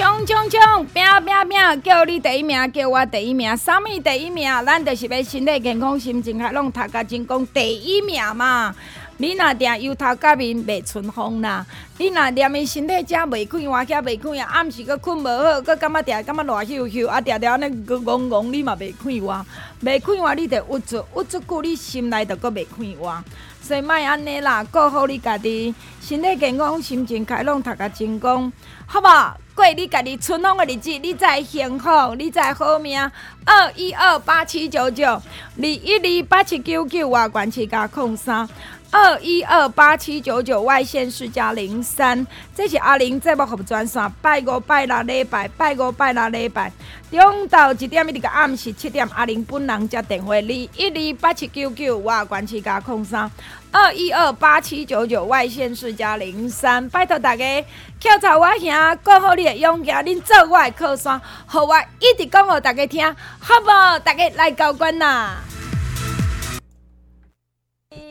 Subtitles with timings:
[0.00, 0.86] 冲冲冲！
[0.94, 1.82] 拼拼拼！
[1.82, 3.54] 叫你第一名，叫我第一名。
[3.54, 4.50] 啥物第一名？
[4.64, 8.74] 咱就是要身体健康、心情开朗、读甲精工第一名嘛！
[9.18, 11.66] 你若定忧头甲面袂春风啦，
[11.98, 19.44] 你若念伊身体才袂快活，才袂快活，暗时佫困无好，佫感觉定感觉热咻咻，啊定定安尼搁戆戆，你嘛袂快活，
[19.84, 23.22] 袂快活你着郁住，郁卒久你心内着佫袂快活，
[23.60, 28.50] 所以莫安尼啦，顾好你家己，身体健康、心情开朗、读甲精工，
[28.86, 29.34] 好无？
[29.60, 32.98] 过你家己春风的日子，你才幸福，你才好命。
[33.44, 35.22] 二一二八七九九，二
[35.58, 38.48] 一二八七九九，外关七加空三。
[38.90, 42.26] 二一二八七九九外线是加零三，
[42.56, 46.72] 这是阿玲节目服务专线，拜五拜六礼拜，拜五拜六礼拜，
[47.10, 50.68] 中昼一点一个暗时七点，阿玲本人接电话，二一
[51.12, 53.30] 二八七九九外关七加空三，
[53.72, 57.64] 二一二八七九九外线是加零三，拜托大家
[58.00, 63.06] 翘槽我兄，过好你的勇气，恁做我的靠山，好我一直讲给大家听，
[63.38, 63.68] 好不？
[64.00, 65.36] 大家来交关呐！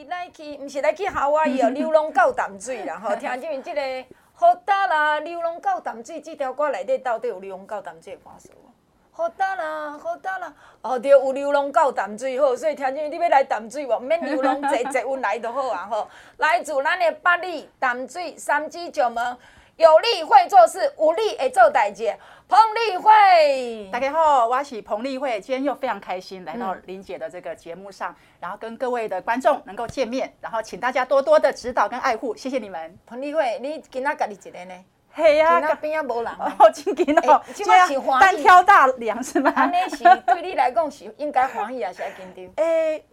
[0.07, 3.81] 来去，毋是来去夏威夷哦，流浪狗淡水啦吼， 听见即个
[4.33, 8.71] 好大啦，流浪狗淡水这条歌内底到底有流浪狗淡水的歌词无？
[9.11, 10.38] 好大啦，好大啦，
[10.81, 13.97] 哦对，有流浪狗淡水好，所以听见你要来淡水无？
[13.97, 19.37] 毋免流浪坐 坐阮来就好啊吼，来自咱的八里淡水三芝九门，
[19.75, 22.15] 有力会做事，无力会做代志。
[22.47, 32.97] 彭丽慧，大家好，我是彭丽慧，今天又非常开心来到玲姐的这个节目上，嗯、然后跟各位的观众能够见面，然后请大家多多的指导跟爱护，谢谢你们。
[33.05, 34.73] 彭丽慧，你今仔家己一个呢？
[35.11, 39.51] 嘿呀，那边啊无人 哦，真紧哦，今天是单挑大梁是吗？
[39.55, 42.53] 安尼是对你来讲是应该欢喜还是紧张？
[42.63, 43.03] 诶。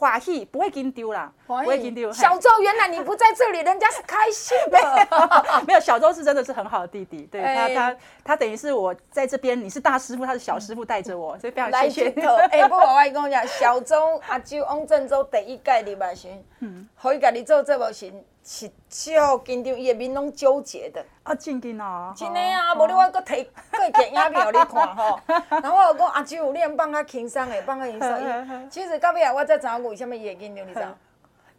[0.00, 2.12] 欢喜不会紧张啦，不会跟丢。
[2.12, 4.78] 小周，原来你不在这里，人家是开心的。
[5.66, 12.10] 没有，小周是真的是很好的弟弟，对他他他等于是我在这边，你是大师傅，他是小师傅带着我，所以非常谢谢。
[12.50, 16.28] 哎，不过我跟你讲，小周阿周王振洲第一届入来时，
[16.60, 18.12] 嗯，可以家己做这部戏。
[18.50, 21.04] 是超紧张，伊个面拢纠结的。
[21.22, 22.14] 啊，真紧哦！
[22.16, 25.20] 真的啊，无你我搁摕过电影片互你看吼。
[25.60, 28.70] 然后我有讲阿舅，你能放较轻松的，放较轻松。
[28.70, 30.86] 其实到尾啊，我才知影为什么伊会紧张，你知道？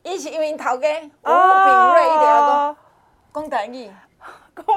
[0.03, 2.75] 伊是因为头家吴秉睿伊就讲
[3.33, 3.91] 讲台语，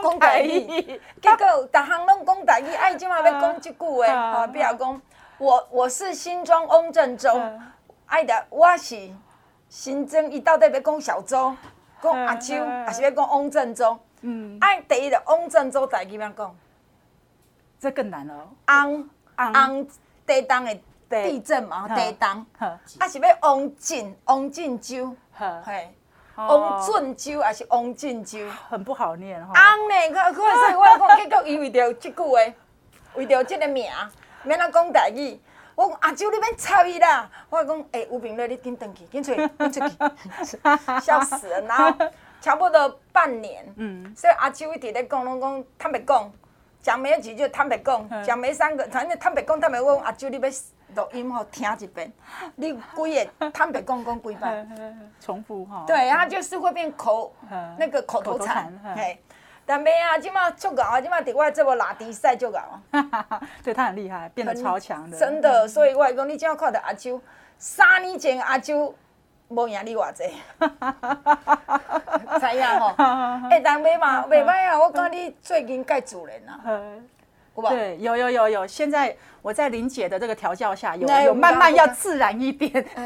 [0.02, 1.00] 讲台语。
[1.20, 5.02] 结果逐项拢讲台语，哎，即马要讲即句话吼，比如讲
[5.38, 7.40] 我我是新庄翁振洲，
[8.06, 9.10] 哎的我是
[9.68, 11.54] 新庄，伊到底要讲小周？
[12.02, 13.98] 讲阿周，还是要讲翁振洲？
[14.22, 16.56] 嗯，哎，第一个翁振洲台语怎么讲？
[17.78, 18.48] 这更难了。
[18.68, 19.88] 翁翁
[20.26, 20.76] 地当的
[21.22, 22.44] 地震嘛，地当。
[22.58, 22.78] 啊，
[23.08, 25.14] 是要翁振翁振洲？
[25.36, 25.94] 嘿，
[26.36, 28.38] 翁振洲还是翁振洲？
[28.68, 29.52] 很不好念哈。
[29.52, 29.94] 翁呢？
[30.12, 32.38] 可可是我讲，结果伊为着即句话，
[33.14, 33.90] 为着即个名，
[34.42, 35.38] 免咱讲代志。
[35.74, 37.30] 我讲阿周，你免插伊啦。
[37.48, 39.96] 我讲，哎，吴炳瑞，你紧转去，紧出去，紧出去，
[41.02, 41.60] 笑死了。
[41.62, 42.06] 然后
[42.42, 46.30] 差不多半年，嗯，所以阿周一直在讲，拢讲坦白讲，
[46.82, 50.42] 讲没几句坦白讲，讲没三个，反正坦白讲，坦白讲，阿周你要
[50.94, 52.12] 录音吼听一遍，
[52.56, 54.66] 你几个坦白讲讲几摆，
[55.20, 55.84] 重复哈。
[55.86, 57.32] 对，他就是会变口，
[57.78, 59.22] 那个口头禅，嘿。
[59.64, 62.82] 但没啊，今嘛足够啊，今嘛在我这部拉迪赛就够啊。
[63.62, 65.16] 对，他很厉害，变得超强的。
[65.16, 67.20] 真的，所以我讲你只要看到阿周，
[67.58, 68.92] 三年前阿周
[69.48, 70.24] 无赢你偌济，
[72.40, 72.88] 知影吼？
[73.50, 76.60] 哎，但没嘛，未歹啊，我讲你最近改主人啊。
[77.68, 82.72] 对，有有有有，现在我在玲姐的这个调教下，有有慢慢要自然一点，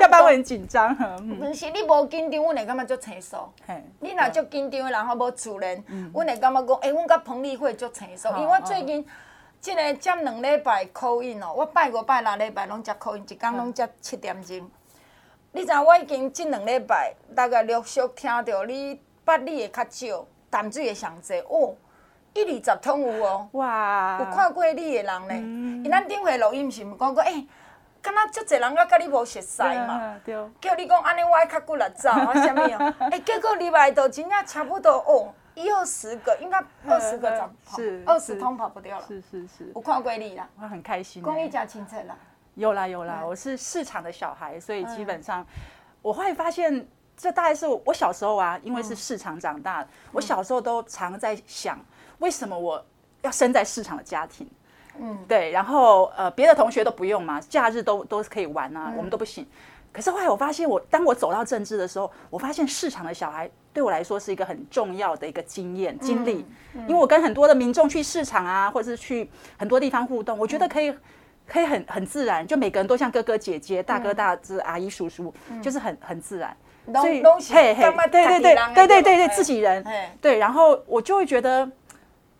[0.00, 0.92] 要不然会很紧张。
[0.96, 3.52] 不是你无紧张，阮会感觉足轻松。
[4.00, 5.80] 你若足紧张，然后无自然，
[6.12, 8.32] 阮会感觉讲，哎，阮甲彭丽慧足轻松。
[8.40, 9.06] 因为我最近
[9.60, 14.68] 这个接两礼拜 call in 哦，我拜五拜六礼拜拢接 call in，一天拢接七点钟。
[15.52, 21.74] 你知影我已经这两礼拜大概陆续听到你八里的较少，淡水的上济哦。
[22.38, 24.18] 一二十通有哦，哇！
[24.20, 25.82] 有看过你的人呢？
[25.84, 27.46] 因咱顶回录音是毋讲过，诶，
[28.00, 30.16] 敢若足侪人甲甲你无熟悉嘛，
[30.60, 32.94] 叫你讲安尼，我爱较骨力走啊，啥物啊？
[33.10, 39.04] 哎， 结果入来都真正差不多哦，一二十个，应该二十个长跑，二十通跑不掉了。
[39.06, 41.22] 是是是，我看过你啦，我很开心。
[41.22, 42.16] 讲你真清楚啦。
[42.54, 45.46] 有啦有啦，我是市场的小孩，所以基本上
[46.02, 46.86] 我会发现，
[47.16, 51.78] 这大概是我小时候啊，因为是市场长大，我小时候都常在想，
[52.18, 52.84] 为什么我
[53.22, 54.48] 要生在市场的家庭？
[55.00, 59.46] 嗯，对，然后呃，别的同学都不用嘛，假日都都是可以玩啊，我们都不行。
[59.92, 66.44] 可是后来我发现，我当我走到政治的时候，我发现市场的小孩对我来说是一个很重要的一个经验经历，
[66.74, 70.94] 因为我跟很多的民众去市场啊，或者是去很多地方互动，我觉得可以。
[71.50, 75.32] 可以很很自然，就每个人都像哥哥姐姐、大哥大这、阿姨叔叔，
[75.62, 76.54] 就是很很自然。
[76.92, 79.82] 所以，嘿嘿，对对对对对对对，自己人。
[80.20, 81.66] 对，然后我就会觉得，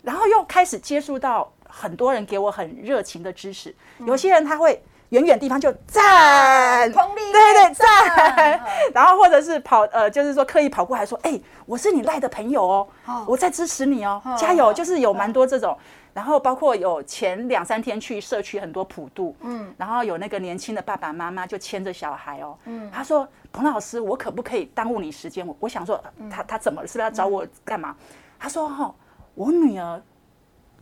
[0.09, 3.75] 然后又开始接触到很多人给我很热情的支持。
[3.99, 8.59] 有些人他会远远地方就赞，对对赞，
[8.91, 12.87] 然后或者是跑呃，就是说刻意跑过来说，哎，我是你赖的朋友哦，
[13.27, 14.73] 我在支持你哦，加油！
[14.73, 15.77] 就是有蛮多这种。
[16.11, 25.45] 然后包括有前两三天去社区很多普渡，嗯，然后有那个年轻的爸爸妈妈就牵着小孩哦，嗯，他说彭老师，我可不可以耽误你时间？
[25.45, 26.87] 我我想说他他怎么了？
[26.87, 27.95] 是不是要找我干嘛？
[28.39, 28.93] 他说哈，
[29.39, 30.01] 我女儿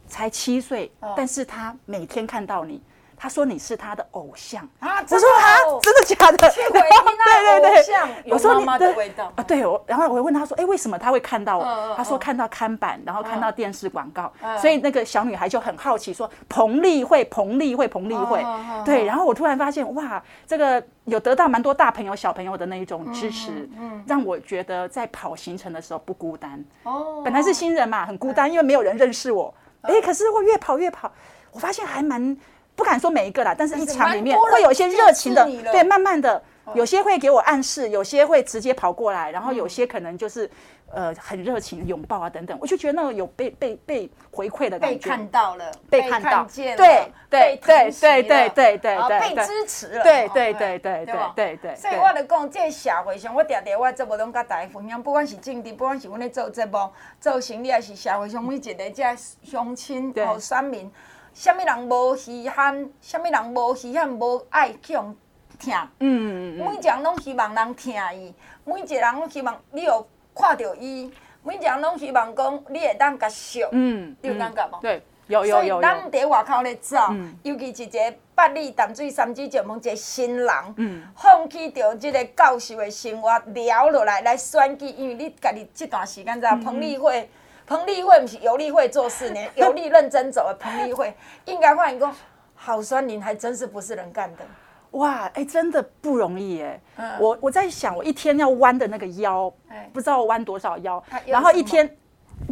[0.07, 2.81] 才七岁，但是她每天看到你。
[3.19, 5.01] 他说你是他的偶像啊！
[5.01, 6.37] 我说啊，真的假的？
[6.37, 11.95] 对对 对，我说你的味道啊，对我，然后我问他说，哎，为什么他会看到我？
[11.97, 14.31] 他说看到看板，然后看到电视广告，
[14.61, 18.45] 所以那个小女孩就很好奇，说彭丽慧，彭丽慧，彭丽慧，
[18.85, 19.03] 对。
[19.03, 23.67] 然后我突然发现，哇，这个有得到蛮多大朋友小朋友的那一种支持，
[24.05, 26.63] 让我觉得在跑行程的时候不孤单。
[26.83, 29.51] 哦，本来是新人嘛，很孤单，因为没有人认识我。
[29.81, 31.11] 哎，可是我越跑越跑，
[31.51, 32.37] 我发现还蛮。
[32.77, 36.41] 不敢说每一个啦，但是一场里面会有一些热情的，对，慢慢的，
[36.75, 40.47] 有些会给我暗示，有些会直接跑过来，然后有些可能就是
[40.93, 51.75] 呃很热情拥抱啊等等，我就觉得那个有被被被回馈的感觉，被看到了，被看到，对对对对对对对对，被支持了，对对对对对对对。
[51.75, 56.77] 所以我就讲，这社会上我常常我节目拢甲大家分享，不管是政治，不管是阮咧做节目、
[57.19, 59.03] 做生意，还是社会上每一个这
[59.41, 60.91] 乡亲和选民。
[61.37, 62.89] 什物人无稀罕？
[62.99, 64.09] 什物人无稀罕？
[64.09, 65.15] 无爱去互
[65.59, 65.71] 听。
[65.99, 68.33] 嗯，每一个人拢希望人听伊，
[68.65, 71.13] 每一个人拢希望你有看到伊，
[71.43, 73.69] 每一个人拢希望讲你会当甲笑。
[73.71, 74.81] 嗯，你有感觉无？
[74.81, 75.79] 对，有有有有。
[75.79, 76.97] 所以咱伫外口咧走，
[77.43, 87.29] 尤其是一个百里淡水三芝石门一个新人，嗯，放弃掉这个教授的生活，聊落来来选举，因为你家己即段时间在彭丽慧。
[87.67, 92.09] 彭丽慧不是游丽慧做事呢，游 丽认真走的彭丽慧，应该换一个
[92.55, 94.45] 好酸林，还真是不是人干的。
[94.91, 96.79] 哇，哎、欸，真的不容易哎。
[96.95, 101.97] 嗯、我我在想，我一天要弯的那个腰，欸、不知道弯多少腰，然后一天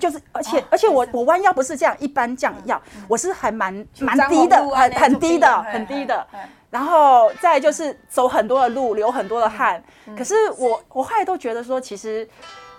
[0.02, 6.28] 就是，而且、哦、而且我我弯腰不是这样一般这样腰，嗯、我是还蛮蛮低的，很很低的，很低的。
[6.70, 9.82] 然后再就是走很多的路，流很多的汗。
[10.18, 12.28] 可是我我后来都觉得说，其实。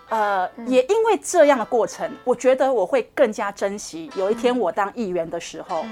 [0.08, 4.10] 呃，也因为这样的过程，我觉得我会更加珍惜。
[4.16, 5.84] 有一天我当议员的时候，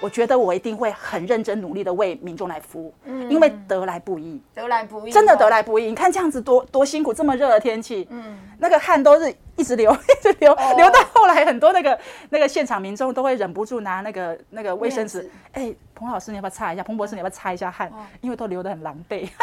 [0.00, 2.94] 我觉得我一定会很认真努力的为民众来服务，
[3.28, 5.86] 因为得来不易，得来不易，真的得来不易。
[5.86, 16.82] 你看这样子多多辛苦，这么热的天气，嗯，那个汗都是一直流， 一直流，流到后来很多那个那个现场民众都会忍不住拿那个那个卫生纸，哎，彭老师你要不要擦一下？
[16.82, 17.90] 彭博士你要不要擦一下汗？
[18.20, 19.26] 因为都流得很狼狈。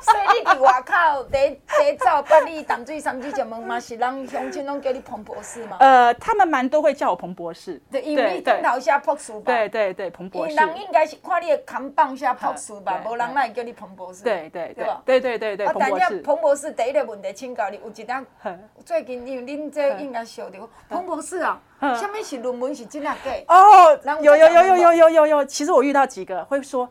[0.00, 5.76] 所以你伫外口第第走百里淡水三芝石门嘛，是人乡亲拢叫你彭博士嘛？
[5.80, 7.80] 呃，他们蛮都会叫我彭博士。
[7.90, 9.42] 对，因为你顶头写博士吧？
[9.44, 10.54] 对对对，彭博士。
[10.56, 14.24] 人应该是看你的扛棒写博士吧，无人哪会叫你彭博士？
[14.24, 16.20] 对对对，对对对对，彭博士。
[16.22, 18.26] 彭博士第一个问题请教你，有一点
[18.84, 23.30] 最近因为恁这应该晓得，彭博士啊，什么是论文是真啊假？
[23.48, 26.88] 哦，有有有有有有有有，其实我遇到几个会说。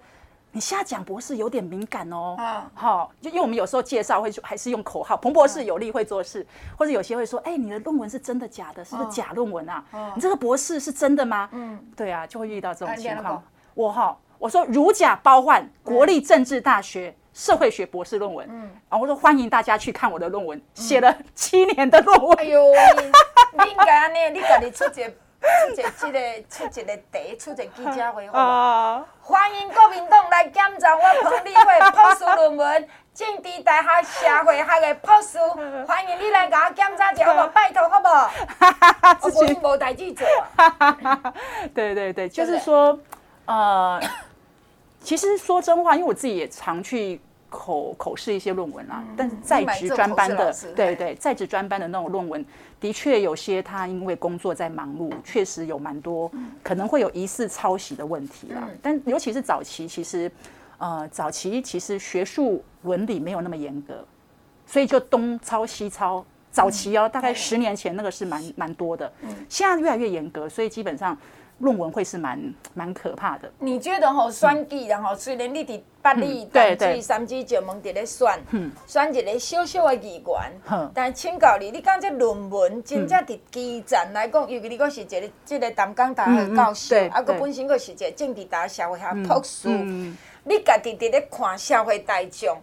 [0.51, 2.35] 你现在讲博士有点敏感哦，
[2.73, 8.83] 好，就因为我们有时候介绍会还是用口号，彭博士有力会做事，或者有些会说，哎，你的论文是真的假的？
[8.83, 9.83] 是不是假论文啊？
[10.15, 11.47] 你这个博士是真的吗？
[11.51, 13.43] 嗯，对啊，就会遇到这种情况。
[13.75, 22.37] 我哈，我说如假包换，国立政治大学社会学博士论文，嗯，然后我说欢迎大家去看我的论文，写了七年的论文。
[22.39, 22.59] 哎呦，
[23.53, 25.13] 你应该安尼，你赶紧出去。
[25.39, 26.19] 出一个，这个，
[26.50, 29.08] 出一个题，出一个记者会，好不好？
[29.22, 35.38] 欢迎国民党来检查我彭丽慧博士论文， 政治大学社会学的博士，
[35.88, 37.51] 欢迎你来给我检查一下，好不？
[37.53, 38.08] 拜托，好不？
[39.27, 40.27] 我无无代志做。
[41.74, 43.00] 对对对，就是说，
[43.46, 44.01] 呃，
[45.01, 52.46] 其实说真话，因为我自己也常去口口试一些论文啦，嗯、但是在职专班的，对对，在职专班的那种论文，
[52.79, 56.31] 的确有些他因为工作在忙碌，确实有蛮多
[56.63, 58.62] 可能会有疑似抄袭的问题啦。
[58.67, 60.31] 嗯、但尤其是早期，其实
[60.77, 64.05] 呃，早期其实学术伦理没有那么严格，
[64.65, 66.25] 所以就东抄西抄。
[66.51, 69.12] 早期哦，大概十年前那个是蛮蛮多的，
[69.48, 71.15] 现在越来越严格，所以基本上
[71.59, 73.51] 论文会是蛮蛮可怕的。
[73.59, 78.27] 你觉得吼选举然后虽然你伫八里淡水三芝石门伫咧选，
[78.87, 92.57] 选一个小小的议员，但请教你，你讲这论文真正伫基层来讲，尤其你讲是一个这个淡江大学教授，啊，阁本身阁是一个政治大学社会学博士，你家己伫咧看社会大众。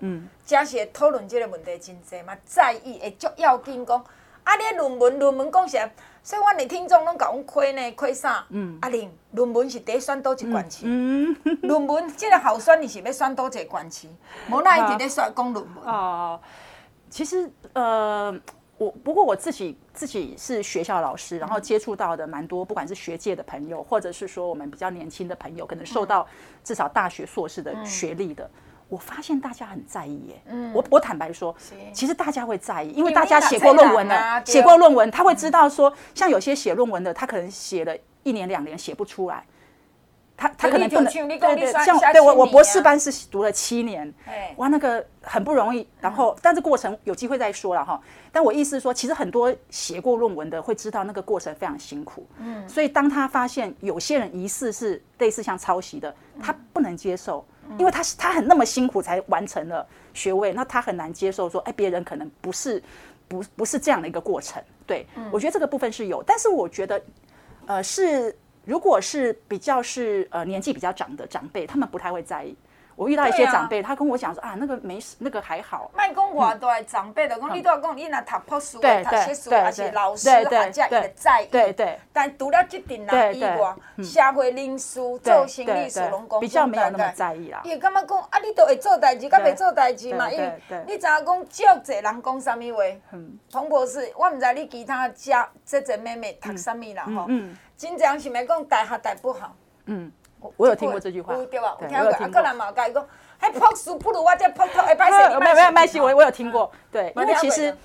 [0.47, 4.03] 假是讨论这个问题真济嘛，在意会足要紧讲。
[4.45, 5.91] 啊，你论文论文讲啥？
[6.27, 8.45] 所以阮的听众拢甲阮亏呢亏啥？
[8.49, 10.83] 嗯，阿玲，论文是得选多一关期。
[10.85, 14.11] 嗯，论文这个候选你是要选多一个关期？
[14.51, 15.85] 无那一直咧选讲论文。
[15.85, 16.41] 哦，
[17.09, 18.37] 其实呃，
[18.77, 26.27] 我不过我自己自己是学校老师，然后接触到的蛮多，不管是学界的朋友，或者是说我们比较年轻的朋友，可能受到
[26.65, 28.51] 至少大学硕士的学历的。
[28.89, 31.55] 我发现大家很在意耶，嗯，我我坦白说，
[31.93, 39.45] 其实大家会在意，因为大家写过论文了，写过论文，他会知道说，像有些写论文的，他可能写了一年两年写不出来，
[40.37, 44.15] 他他可能不能，对对，像对我我博士班是读了七年，
[44.55, 48.01] 哇，那个很不容易，然后但是过程有机会再说了哈，
[48.31, 57.45] 但我意思是说，其实很多写过论文的会知道那个过程非常辛苦，嗯，所以当他发现有些人疑似是类似像抄袭的，他不能接受。
[57.79, 62.83] 因为他他很那么辛苦才完成了学位，那他很难接受说，哎，别人可能不是，
[63.29, 64.63] 不不是这样的一个过程。
[64.87, 67.03] 对，我觉得这个部分是有，但是我觉得，
[67.67, 72.57] 呃，是如果是比较是呃年纪比较长的长辈，他们不太会在意。
[72.97, 75.91] 我遇到一些长辈，他跟我讲说啊，那个没事，那个还好。
[75.95, 81.47] 卖讲话都系长辈的，讲你都要讲，你那读博士、读些书还是老师，大家也在意。
[81.49, 81.99] 对对。
[82.11, 87.61] 但除了这点人以外，社会人士、做生意事拢讲，比较没有那么在意啦。
[87.65, 90.31] 伊会感觉讲啊，你都会做代志，甲袂做代志嘛？
[90.31, 92.83] 因为你知影讲，足侪人讲啥物话？
[93.13, 97.29] 嗯彭博士，我毋知你其他家姐姐妹妹读啥物啦吼？
[97.77, 99.55] 真正是咪讲大学大不好？
[99.85, 100.11] 嗯。
[100.57, 101.77] 我有听过这句话，对吧？
[101.81, 102.25] 我听过。
[102.25, 103.07] 啊，个人嘛，甲伊讲，
[103.39, 106.71] 还博士不如我这博士，哎，拜谢，没有没有，麦西，我我有听过。
[106.91, 107.77] 对，因为其实，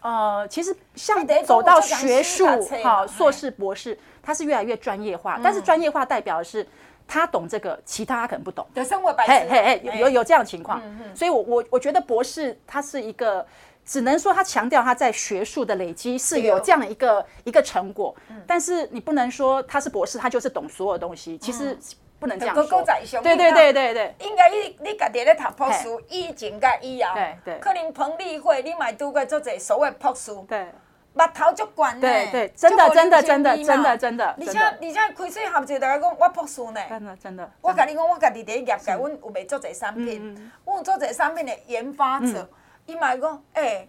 [0.00, 2.46] 呃，其实像走到学术
[2.82, 5.40] 哈，硕士、博士，他是越来越专业化。
[5.42, 6.66] 但是专业化代表的是
[7.06, 8.66] 他懂这个，其他他可能不懂。
[8.74, 9.48] 对，生活白痴。
[9.48, 10.80] 嘿嘿，有有有这样的情况。
[11.14, 13.44] 所以我我我觉得博士他是一个，
[13.84, 18.14] 只能说他强调他在学术的累积是有这样的一个一个成果。
[18.46, 21.38] 但是你不能说他是博士，他就是懂所有东西。
[21.38, 21.76] 其实。
[22.18, 22.82] 不能这样说。
[23.22, 24.14] 对对对对对。
[24.20, 27.14] 应该你你家己咧读博士以前甲以后，
[27.60, 30.66] 可能彭丽慧你嘛拄过做者所谓博士，对，
[31.12, 32.00] 目头足悬呢。
[32.00, 34.36] 对对，真的真的真的真的真的。
[34.38, 36.80] 而且而且开始合作，大家讲我博士呢。
[36.88, 37.50] 真的真的。
[37.60, 42.48] 我甲你讲，我家己伫业界，阮有卖做者产品，阮有做者产品的研发者，
[42.86, 43.88] 伊嘛讲，诶，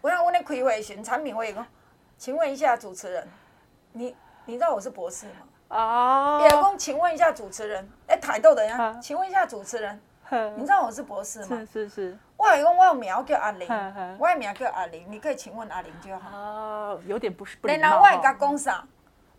[0.00, 1.66] 我让阮咧开会时，产品会讲，
[2.16, 3.28] 请问一下主持人，
[3.92, 4.14] 你
[4.46, 5.32] 你知道我是博士吗？
[5.68, 8.98] 哦，也公，请问一下主持人，哎，台豆的呀？
[9.02, 10.00] 请问一下主持人，
[10.56, 11.58] 你知道我是博士吗？
[11.60, 12.18] 是是是。
[12.36, 13.68] 我还讲我有名叫阿玲，
[14.18, 16.36] 我的名叫阿玲，你可以请问阿玲就好。
[16.36, 18.84] 哦，有点不是不然后我会甲讲啥？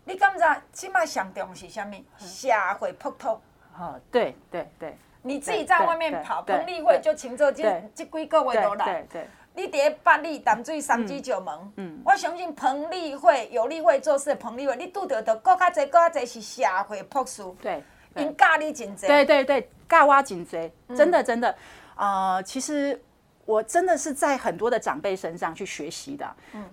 [0.04, 1.94] 你感觉起码上重是啥物？
[2.18, 3.40] 社会扑通。
[3.78, 4.96] 哦，对对对。
[5.22, 7.62] 你自己在外面跑，彭丽慧就请这这
[7.94, 8.84] 这几个月都来。
[8.84, 9.28] 对对。
[9.54, 17.82] 你伫八里淡水三芝石门，我相信彭丽慧有丽慧做事的彭丽慧，你拄着的更较侪、更较侪是社会朴素，对，
[18.16, 21.54] 因教你真侪，对对对，教我真侪，真的真的，
[21.96, 23.00] 呃，其实
[23.44, 26.64] 我真的是在很多的长辈身上去学习的，嗯。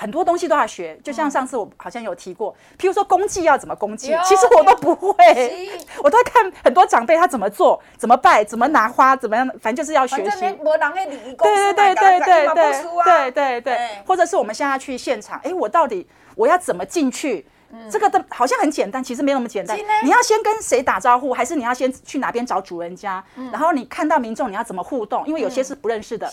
[0.00, 5.68] 很多东西都要学，就像上次我好像有提过，譬如说公祭要怎么公祭，其实我都不会，
[6.02, 10.40] 我都在看很多长辈他怎么做，怎么拜，怎么拿花，怎么样，反正就是要学习。
[11.36, 17.44] 对对对对对对对对对，或者是我们现在去现场，哎，我到底我要怎么进去？
[17.90, 19.78] 这个的好像很简单，其实没那么简单。
[20.02, 23.22] 你要先跟谁打招呼，还是你要先去哪边找主人家？
[23.52, 25.26] 然后你看到民众，你要怎么互动？
[25.26, 26.30] 因为有些是不认识的。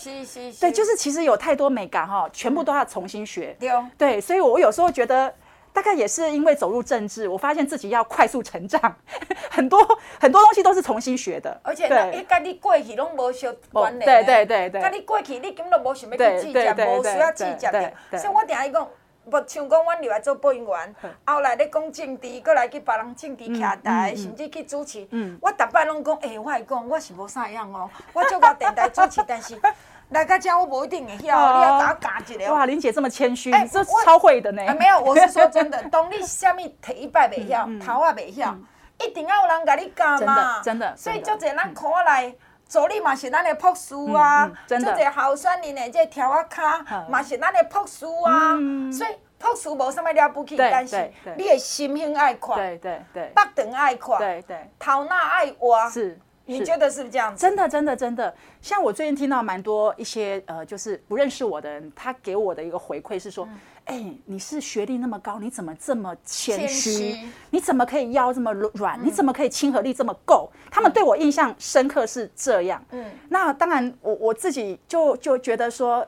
[0.60, 3.56] 对，就是其实有太多美感哈，全部都要重新学。
[3.98, 5.34] 对，所以我有时候觉得，
[5.72, 8.96] 大概也是因为走入政治，我发现自己要快速成长，
[9.51, 9.79] 很多
[10.20, 11.60] 很多东西都是重新学的。
[11.63, 14.06] 而且，你跟你过去拢无相关联。
[14.06, 14.82] 对对对对。
[14.82, 17.94] 跟你过去，你根本都无想要去计较，无需要计较的。
[18.12, 18.88] 所以我等下一讲。
[19.27, 25.07] 无像讲，阮入来做播音员，后来咧讲政治，搁来去别人政治徛台，甚至去主持。
[25.41, 27.89] 我逐摆拢讲，诶，我会讲，我是无啥样哦。
[28.13, 29.60] 我做过电台主持，但是
[30.10, 31.57] 来到这我无一定会晓。
[31.57, 32.53] 你要甲我教一下。
[32.53, 34.62] 哇，玲姐这么谦虚，你这超会的呢。
[34.79, 38.55] 没有，我是说真的， 当你啥物第一摆袂晓，头也袂晓，
[39.00, 40.62] 一定要有人甲你教嘛。
[40.62, 42.34] 真的，所以足侪咱看来。
[42.67, 48.55] 助理嘛是咱的朴素啊，做者候选人的这条啊卡嘛是咱的朴素啊，
[48.91, 57.41] 所以朴素无啥物了不起，但是你的心胸爱快，对对对，腹肠爱快，对对，头脑爱挖，是，你觉得是不是这样子？
[57.41, 63.47] 真的真的真的，像我最近听到蛮多一些呃，就是不认识我的人，他给我的一个回馈是说。
[63.88, 67.17] 哎、欸，你是学历那么高，你怎么这么谦虚？
[67.51, 69.00] 你怎么可以腰这么软？
[69.00, 70.50] 嗯、你怎么可以亲和力这么够？
[70.70, 72.84] 他们对我印象深刻是这样。
[72.91, 76.06] 嗯，那当然我，我我自己就就觉得说，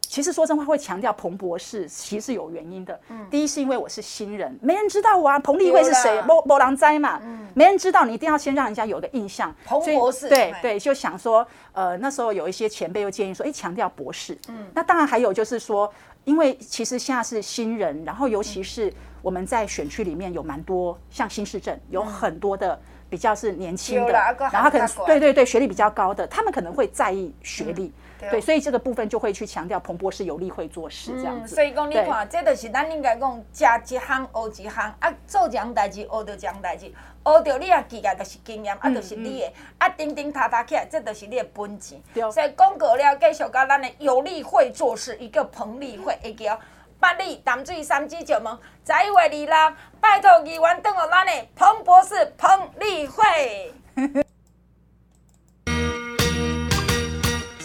[0.00, 2.98] 其实说真话会强调彭博士，其实是有原因的。
[3.10, 6.22] 嗯，第一是因为我是新人，没人知道我啊，彭立慧是谁？
[6.22, 9.54] 某某狼灾嘛，嗯，没人知道，你一定要先让人家有个印象。
[9.66, 14.38] 彭博士，对对，就想说，呃，那时候有一些前辈又建议说，哎、欸，强调博士。
[14.48, 15.92] 嗯，那当然还有就是说。
[16.24, 24.12] 因为其实现在是新人，然后尤其是我们在选区里面有蛮多，像新市镇有很多的比较是年轻的，
[24.52, 31.54] 然后可能对对对学历比较高的，他们可能会在意学历，对，所以这个部分就会去强调彭博士有力会做事这样子。
[31.54, 36.92] 所以讲你看，这就是咱应该讲，吃一行学一行，啊，做一样代志学到一样代志。
[37.24, 42.00] 学着你啊，记来就是经验，啊，就是你的，啊，叮叮踏踏起来，这就是你的本钱。
[42.32, 46.58] 所以广告了，继续甲咱的有力会做事，一个彭丽慧，会叫
[46.98, 53.72] 八里淡水三支石门，十一月二日，拜托议员等候咱的彭博士彭丽慧。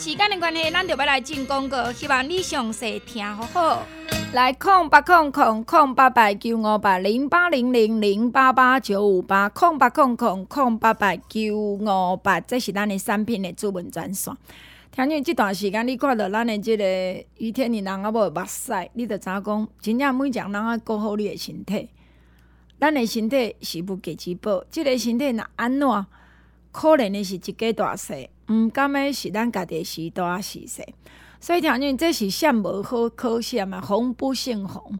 [0.05, 3.83] 时间的关系，咱就要来进广告，希望你详细听好好。
[4.33, 14.31] 来空八空空空八八九五八零八零零零八八九五八空八空空空八八九五八，这是咱的产品的主文专线。
[14.91, 21.89] 听见这段时间，你看到咱的这个于天你人啊无目屎，你就知影讲，真正每样人啊顾好你的身体。
[22.79, 26.05] 咱的身体是无价之宝，这个身体若安怎，
[26.71, 30.83] 可怜的是一家大细，毋甘诶是咱家己时大时细。
[31.39, 34.97] 所以听见这是啥无好可惜嘛，红不胜红。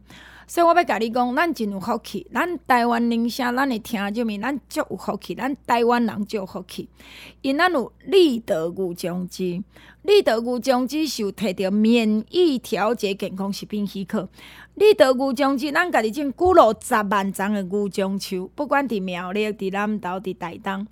[0.48, 6.88] 所以我要甲你讲，咱真有福气，咱台湾人声，咱会听众们，咱足有福气，咱台湾人足有福气。
[7.42, 9.64] 因咱有立德牛浆汁，
[10.02, 14.28] 立德牛浆汁是有摕着免疫调节健康食品许可。
[14.76, 20.86] 立德牛浆汁，咱家己种几落十万欉的牛浆树，不管伫苗栗、伫南投、伫台东。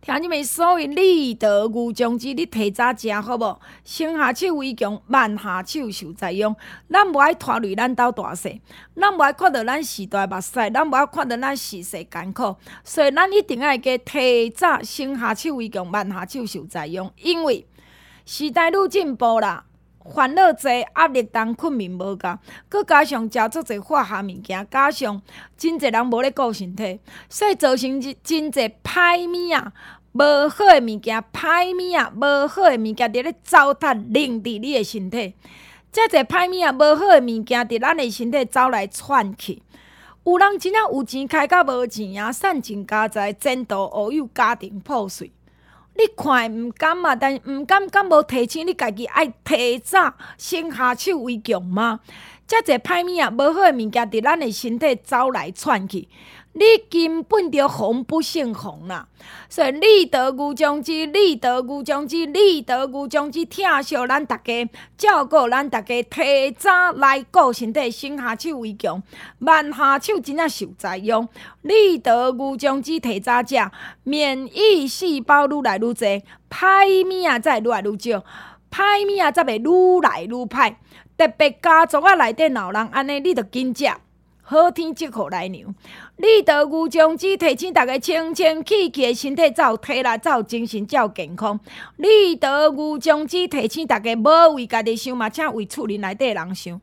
[0.00, 3.58] 听你们所谓立德牛浆汁，你提早食好无？
[3.82, 6.54] 先下手为强，慢下手受灾殃。
[6.88, 8.60] 咱无爱拖累咱兜大细，
[8.94, 17.10] 咱无爱看到咱时代目屎，咱无爱看到咱时势艰苦，所以咱一定爱加提早先下手为强，慢下手受灾殃。
[17.20, 17.66] 因为
[18.24, 19.64] 时代愈进步啦，
[20.14, 22.28] 烦恼济，压力重，困眠无够，
[22.70, 25.20] 佮加上食足济化学物件，加上
[25.56, 29.72] 真济人无咧顾身体，所以造成真济歹物啊，
[30.12, 35.34] 无好诶物件，歹物啊，无好诶物件伫咧糟蹋凌伫你诶身体，
[35.92, 39.62] 遮济歹物啊，无好诶物件伫咱诶身体走来窜去，
[40.24, 45.32] 有人真正有钱开甲无钱啊，散尽家财，前途乌有，家庭破碎。
[45.98, 47.16] 你看毋甘嘛？
[47.16, 52.00] 但毋甘敢无提醒你家己爱提早先下手为强吗？
[52.46, 56.08] 遮侪歹物啊，无好诶物件伫咱诶身体走来窜去。
[56.54, 59.06] 你根本就红不胜红啦！
[59.48, 69.00] 所以立德牛浆汁，立德牛浆汁，立德牛浆汁，疼惜咱大家，照顾咱大家，提早来顾身体，先下手为强，
[69.38, 71.28] 慢下手真正受灾殃。
[71.62, 73.54] 立德牛浆汁提早食，
[74.02, 78.24] 免疫细胞愈来愈侪，歹物啊才会愈来愈少，
[78.68, 80.74] 歹物啊才会愈来愈歹。
[81.16, 83.84] 特别家族啊内底老人安尼，你着紧食。
[84.50, 85.74] 好天即可来牛，
[86.16, 91.60] 立德牛浆汁提醒大家清清气气的身体，才有体力，才有精神，才有健康。
[91.96, 96.80] 立德牛浆汁提醒大家，无为家己想嘛，请为厝里内底人想。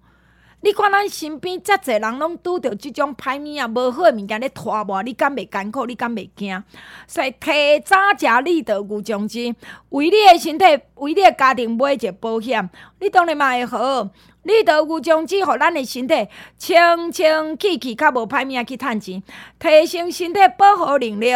[0.62, 5.88] 你看咱身边遮济人拢拄着即种歹物啊，无好物件咧拖磨，你敢袂艰苦？
[5.88, 6.64] 你敢袂惊？
[7.08, 9.56] 所以提早食立德牛浆汁，
[9.90, 10.66] 为你诶身体，
[10.98, 12.70] 为你诶家庭买一个保险。
[13.00, 14.08] 你当然嘛会好。
[14.46, 16.14] 立德牛浆汁，互咱的身体
[16.56, 19.24] 清清气气，较无歹命去趁钱，
[19.58, 21.34] 提升身体保护能力。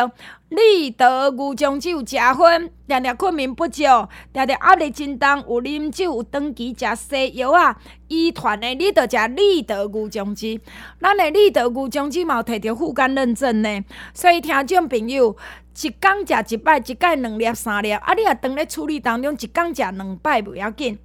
[0.50, 7.76] 立德牛浆汁有食薰，常常困眠不足，常常压力真重，有啉酒，有长期食西药啊，
[8.08, 10.62] 遗传的你着食立德牛浆汁。
[11.02, 15.36] 咱的立德牛浆汁嘛摕着护肝认证呢，所以听众朋友，
[15.82, 21.00] 一工食一摆，一摆两粒三粒，啊，你若当咧处理当中，一工食两摆袂要紧。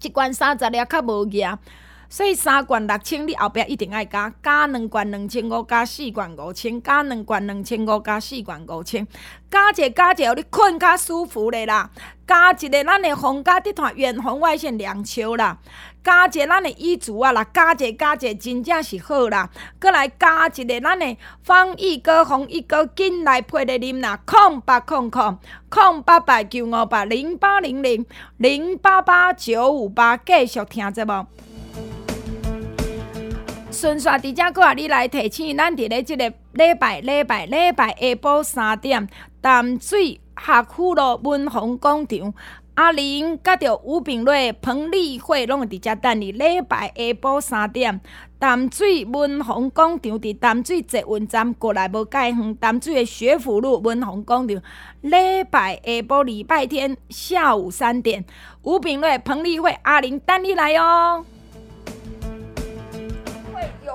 [0.00, 1.58] 一罐三十粒较无额，
[2.12, 9.08] 所以三罐六千，你后壁一定爱加，加两罐两千五，加四罐五千，加两罐两千五，加四罐五千，
[9.50, 11.90] 加一个加一个，你困较舒服咧啦。
[12.26, 15.56] 加一个咱的红家地毯远红外线凉球啦，
[16.04, 19.48] 加一个咱的衣橱啊啦，加一个加一个真正是好啦。
[19.78, 24.18] 搁来加一个咱的防疫膏、防疫膏，紧来配来啉啦。
[24.26, 25.38] 空八空空
[25.70, 28.04] 空八八九五八零八零零
[28.36, 31.24] 零八八九五八，继续听节目。
[33.70, 39.08] 顺续伫遮阁啊，你来提醒咱伫咧即个礼拜礼拜礼拜下晡三点
[39.40, 40.20] 淡水。
[40.34, 42.34] 学府路文峰广场，
[42.74, 46.32] 阿玲甲着吴炳瑞、彭丽慧拢会伫遮等你。
[46.32, 48.00] 礼拜下晡三点，
[48.38, 52.54] 淡水文峰广场伫淡水捷运站过来无介远。
[52.54, 54.60] 淡水的学府路文峰广场，
[55.02, 58.24] 礼拜下晡礼拜天下午三点，
[58.62, 61.24] 吴炳瑞、彭丽慧、阿玲等你来哦。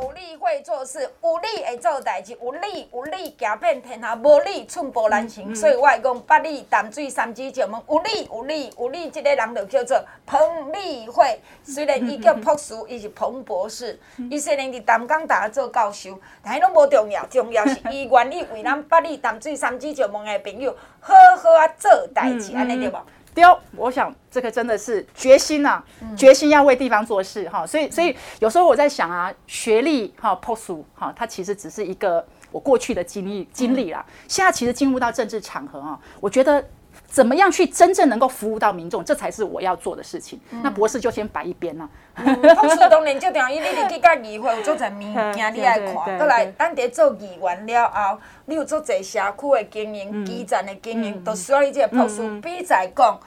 [0.01, 5.49] 有力会做事，有力会做代志，有力有力行遍天下，无力寸步难行。
[5.49, 11.39] 嗯嗯、所以我会讲八里淡水三支石门，有力有力有力，即个人就叫做彭丽慧。
[11.63, 23.01] 虽然伊叫博士，伊是彭博士，伊虽然伫淡江大学做教授，但迄拢无重要，重要是伊愿意为咱八里淡水三支石门的朋友好好啊做代志，安尼、对无？
[23.37, 36.65] 丢，我想这个真的是决心呐、啊，嗯、决心要为地方做事哈，所以所以有时候我在想啊，学历哈，post 哈，它其实只是一个我过去的经历经历啦，现在其实进入到政治场合啊，我觉得。
[37.07, 40.39] 怎么样去真正能够服务到民众，这才是我要做的事情。
[40.51, 41.89] 嗯、那博士就先摆一边了。
[42.15, 46.17] 博士当然就等于你你去到议会有做侪物件你爱看。
[46.17, 52.21] 过来，咱伫做议员了后，你有做侪社区的经营、基层的经营，都需要你这个博士。
[52.41, 53.19] 比在讲，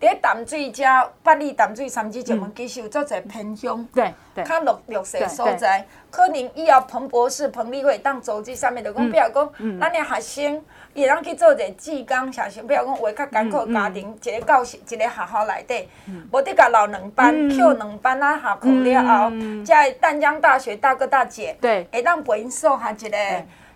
[0.00, 0.84] 伫淡水遮
[1.22, 4.12] 八里淡水三支石门，其实有做侪偏乡，对，
[4.44, 10.62] 较弱弱势所在，可能以后彭博士、彭丽慧当组织上面就讲，比如讲，咱的学生。
[10.96, 15.88] 伊会当去做一个志工，像是比如讲话较艰苦家庭，嗯嗯、一个教室，一个学校内底，
[16.32, 19.30] 无得甲留两班扣两班啊，下课了后，
[19.64, 23.18] 在淡江大学大哥大姐，对，会当陪因数学一个，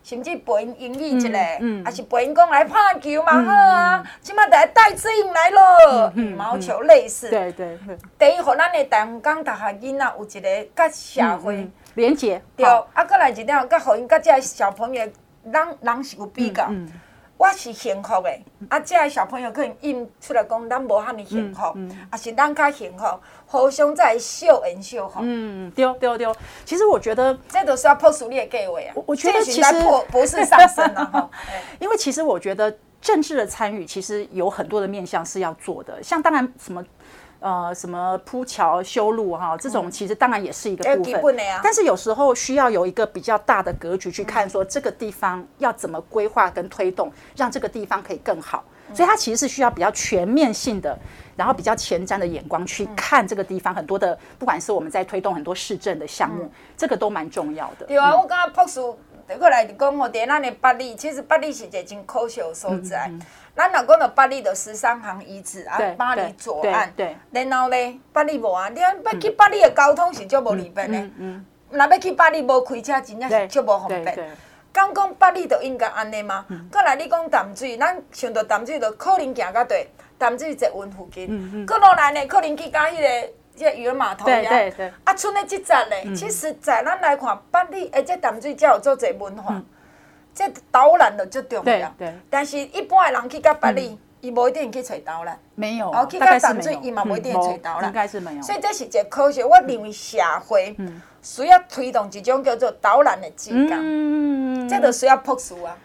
[0.02, 1.84] 甚至陪因英语一个，还、嗯。
[1.84, 15.04] 嗯、是陪因讲来拍球嘛好啊，即马来带资颖来咯，羽毛球类似，对对对，等于互咱的淡江大学囡仔有一个甲社会连接，对，啊，搁来一点，甲互因甲这个小朋友，
[15.44, 16.70] 人人是有比较。
[17.40, 18.30] 我是幸福的，
[18.68, 23.04] 啊，这个小朋友可能印出来讲，咱无遐尼幸福，嗯嗯、啊是咱较幸福，
[23.46, 25.20] 互相在笑恩笑福。
[25.22, 26.34] 嗯，对对对，
[26.66, 28.92] 其实我觉得这都是要破除你的计划啊。
[29.06, 29.74] 我觉得其实
[30.10, 31.30] 不是上升 了哈，
[31.78, 36.84] 因为其实我觉得政治的参与其实有很多的面向是要做的，像当然什么。
[37.40, 48.62] 呃，什么铺桥修路哈，这种其实当然也是一个部分，但是有时候需要有一个比较大的格局去看，说这个地方要怎么规划跟推动，让这个地方可以更好。
[48.92, 50.98] 所以它其实是需要比较全面性的，
[51.36, 57.86] 然后比较前瞻的眼光去看这个地方很多的，不管是我们在推动很多市政的项目，这个都蛮重要的。
[57.86, 58.80] 对啊，我刚刚博士
[59.38, 63.08] 过来讲，我哋咱的八里，其实八里是一个真可惜的所在。
[63.60, 66.90] 咱若讲着巴黎，着十三行遗址啊，巴黎左岸，
[67.30, 70.98] 然后咧，巴黎无啊，你看要去巴黎的交通是足无利便的。
[71.18, 74.16] 嗯，若要去巴黎无开车，真正是足无方便。
[74.72, 76.46] 刚讲巴黎就应该安尼吗？
[76.72, 81.26] 过来你讲淡水，咱想到淡水就可能行到对，淡水捷运附近。
[81.28, 81.66] 嗯嗯。
[81.66, 84.48] 过落来呢，可能去到迄个即个渔人码头呀。
[84.48, 84.90] 对对。
[85.04, 89.60] 啊，剩的即阵呢，其实在咱来看，八里而且淡水才有做者文化。
[90.34, 98.42] 这导览的就重要，对对，但是一般的人去到八里，伊无一定去找导览，没有，哦，去到淡水，伊嘛无一定找导览，应该是没有。
[98.42, 100.76] 所以这是一个科学，我认为社会
[101.20, 103.78] 需要推动一种叫做导览的技能，
[104.64, 105.76] 嗯，这都需要朴素啊。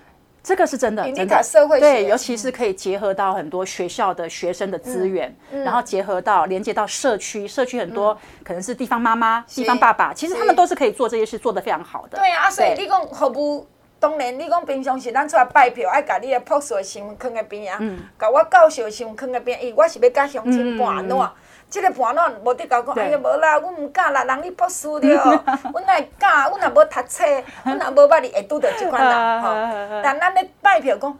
[0.43, 1.43] 这个是真的，真的，
[1.79, 12.19] 对，尤其是可以结合到很多学校的学生的资源，然后结合到连接到社区，社区很多可能是地方妈妈、地方爸爸，其实他们都是可以做这些事，做得非常好的。
[12.19, 13.67] 对啊，所以你讲服务。
[13.99, 17.79] 当然，你讲平常时咱出来拜票，爱甲你的朴素的新闻放在边啊，
[18.19, 21.31] 甲我教授的新闻放在边，伊我是要甲乡亲盘烂？
[21.67, 24.99] 即个伴烂无得甲讲，哎呀无啦，阮毋敢啦，人你博士了，
[25.73, 26.47] 阮哪会敢？
[26.49, 27.25] 阮若无读册，
[27.63, 30.01] 阮若无捌你会拄着即款人 吼。
[30.03, 31.19] 但咱咧拜票讲，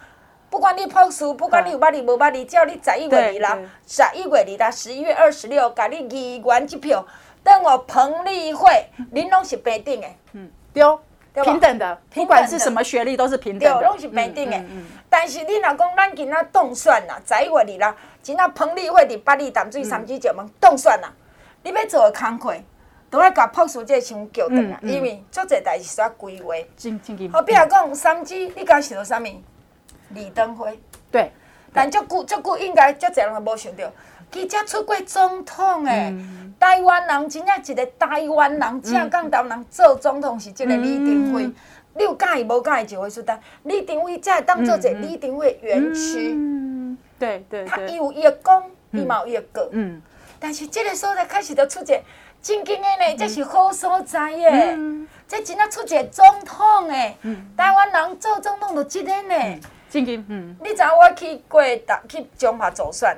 [0.52, 3.58] 不管你博士，不管你有捌你无捌你，只要你十一月二啦，
[3.88, 7.04] 十一月二啦，十一月二十六，甲你二元一票，
[7.44, 8.70] 等我彭丽慧，
[9.14, 10.08] 恁拢是白等的。
[10.34, 10.50] 嗯，
[11.36, 14.64] 对，平等的，不管是什么学历都是平等的，对，拢是平等的。
[15.10, 17.96] 但是你若讲咱今仔当选啦，十一月二啦。
[18.24, 21.14] 今仔彭丽慧伫八里淡水三支石门当选啦，
[21.62, 22.56] 你要做的工课，
[23.10, 26.56] 都要甲朴树这先叫转来，因为足侪代志需要规划。
[27.34, 29.26] 好比如讲三支，你敢想到啥物？
[30.12, 30.80] 李登辉。
[31.12, 31.30] 对。
[31.74, 33.84] 但足久足久，应该足侪人都无想到，
[34.36, 36.14] 伊才出过总统诶。
[36.60, 41.50] 台湾人真正一个台湾人，正港台湾人做总统是即个李登辉。
[41.94, 46.36] 你有介意无介意就会说，但李登辉才会当做一个李登辉园区。
[47.20, 49.70] 对对，他伊有伊个功，伊嘛有伊个过。
[49.72, 50.02] 嗯，
[50.40, 52.02] 但是即个所在开始就出一个
[52.42, 54.78] 正经的呢，这是好所在耶。
[55.28, 57.18] 这真正出一个总统诶，
[57.56, 59.60] 台湾人做总统就这个呢。
[59.90, 60.56] 正经，嗯。
[60.62, 63.18] 你知影我去过达去中华走算，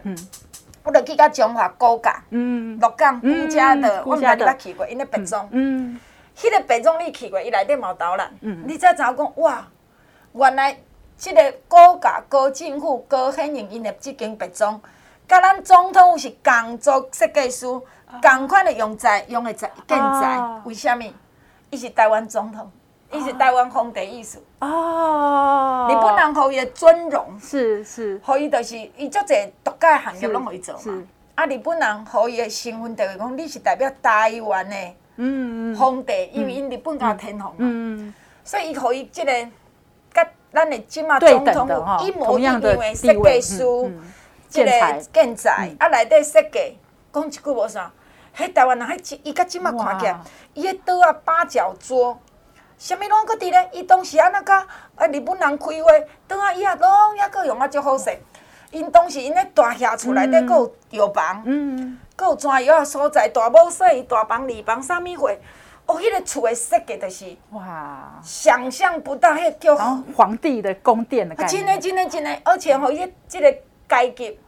[0.87, 5.99] 我著去甲中华高架，嗯，鹿港顾家的，我毋知你捌去过，因咧白种，嗯，
[6.35, 9.67] 迄个白种你去过，伊内底嘛有导览，嗯，你才知影讲哇，
[10.33, 10.77] 原来。
[11.17, 14.79] 即个高架、高政府、高显营因的即间别庄，
[15.27, 17.65] 甲咱总统是共作设计师，
[18.21, 21.11] 共款的用材用的材建材，为虾米？
[21.71, 22.71] 伊是台湾总统，
[23.11, 24.39] 伊是台湾皇帝意思。
[24.59, 27.39] 哦，日本人互伊的尊荣。
[27.39, 31.03] 是是，互伊就是伊足侪独家行业拢互伊做嘛。
[31.35, 34.75] 啊，日本人互伊的身份就是讲，你是代表台湾的
[35.17, 37.55] 嗯皇帝，因为因日本讲天皇嘛。
[37.59, 39.31] 嗯，所以伊互伊即个
[40.13, 40.27] 甲。
[40.49, 43.63] 咱的即马总统一模一样的设计师，
[44.47, 44.71] 即个
[45.13, 45.69] 建材。
[45.77, 46.77] 啊，内底设计，
[47.13, 47.91] 讲一句无啥，
[48.35, 50.19] 迄台湾人迄伊甲即马看起来，
[50.53, 52.17] 伊个桌啊八角桌，
[52.77, 58.15] 啥物拢搁伫咧，伊当时安那甲啊日本人开会，倒啊伊啊拢抑搁用啊足好势，
[58.71, 61.99] 因当时因咧大厦厝内底搁有药房，嗯。
[62.15, 65.31] 搁有怎药啊所在，大某说伊大房二房啥物货。
[65.85, 69.77] 哦，迄个厝的设计就是哇，想象不到迄个叫
[70.15, 71.57] 皇帝的宫殿的感觉。
[71.57, 73.49] 真的真的真的，而且吼，伊即个
[73.87, 74.39] 阶级，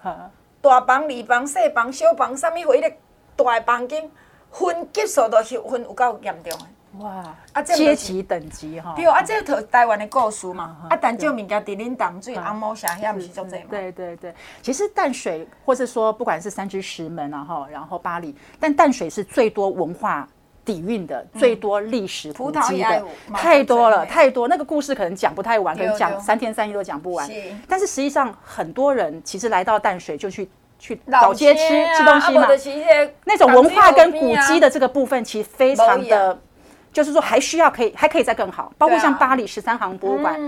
[0.61, 2.91] 大房、二房、细房、小房，啥物货，迄个
[3.37, 4.09] 大房间
[4.51, 6.65] 分级数都是分有够严重的。
[6.97, 7.23] 哇，
[7.53, 8.93] 啊，阶级等级哈。
[8.95, 13.63] 对啊，这套台湾的故事嘛，啊，但这物件伫恁淡水红毛城遐毋是足济嘛。
[13.69, 20.27] 对对对，其实淡水，或是说不管是三芝石门啊哈，然后巴黎，但淡水是最多文化。
[20.65, 24.47] 底蕴的最多历史古迹的太多了，太多。
[24.47, 27.27] 那个故事可能讲不太完，可能讲三天三夜都讲不完。
[27.67, 30.47] 但是实际上很多人其实来到淡水就去
[30.77, 31.61] 去老街吃
[31.97, 32.47] 吃东西嘛，
[33.25, 36.37] 那种文化跟古迹的这个部分其实非常的，
[36.91, 38.71] 就是说还需要可以还可以再更好。
[38.77, 40.39] 包括像巴黎十三行博物馆，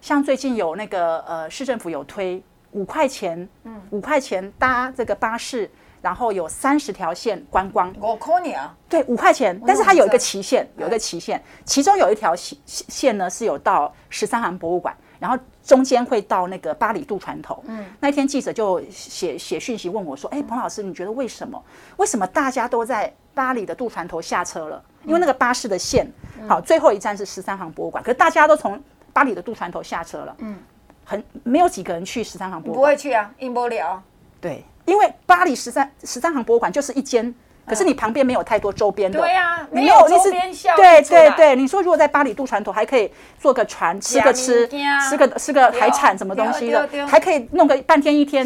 [0.00, 3.48] 像最近有那个呃市政府有推五块钱，
[3.90, 5.70] 五块钱搭这个巴士。
[6.02, 8.74] 然后有三十条线观光，五块钱啊？
[8.88, 17.62] 对，五块钱，但是它有一个期限，有一个期限，其中有一条线线呢是有到十三行博物馆，然后中间会到那个八里渡船头。
[17.66, 21.62] 嗯，那天记者就写写讯息问我说：“哎，彭老师，你觉得为什么？
[21.98, 24.82] 为什么大家都在八里的渡船头下车了？
[25.04, 26.06] 因为那个巴士的线，
[26.48, 28.80] 好，最后一站是十三行博物馆，可是大家都从
[29.12, 30.36] 巴黎的渡船头下车了。
[30.38, 30.58] 嗯，
[31.04, 34.02] 很没有几个人去十三行博物馆，不会去啊，因无聊。
[34.40, 37.32] 对。”因为巴黎十三十三行博物馆就是一间，
[37.64, 39.20] 可是你旁边没有太多周边的。
[39.20, 40.52] 对呀，没有周边。
[40.74, 44.66] 对对对，你说如果在巴黎渡船头还可以坐个船，吃个吃，
[45.08, 48.44] 吃个吃个海产什么东西的，还可以弄个半天一天。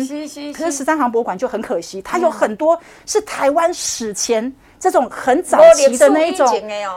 [0.53, 4.53] 可是十三行博物馆就很可惜，它有很多是台湾史前
[4.85, 6.47] 这种很早期的那一种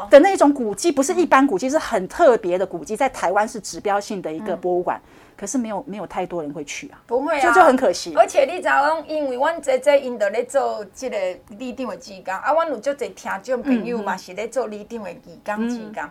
[0.09, 4.99] 的那一种古迹，不是一般古迹，是很特别的古迹，在台湾是指标性的一个博物馆。
[5.37, 8.13] 可是没有没有太多人会去啊，不会啊，就就很可惜。
[8.17, 11.17] 而且你知影，因为阮姐姐因在咧做这个
[11.57, 16.03] 里长的志工，啊，阮有足侪听众朋友嘛是咧做里长的义工志工，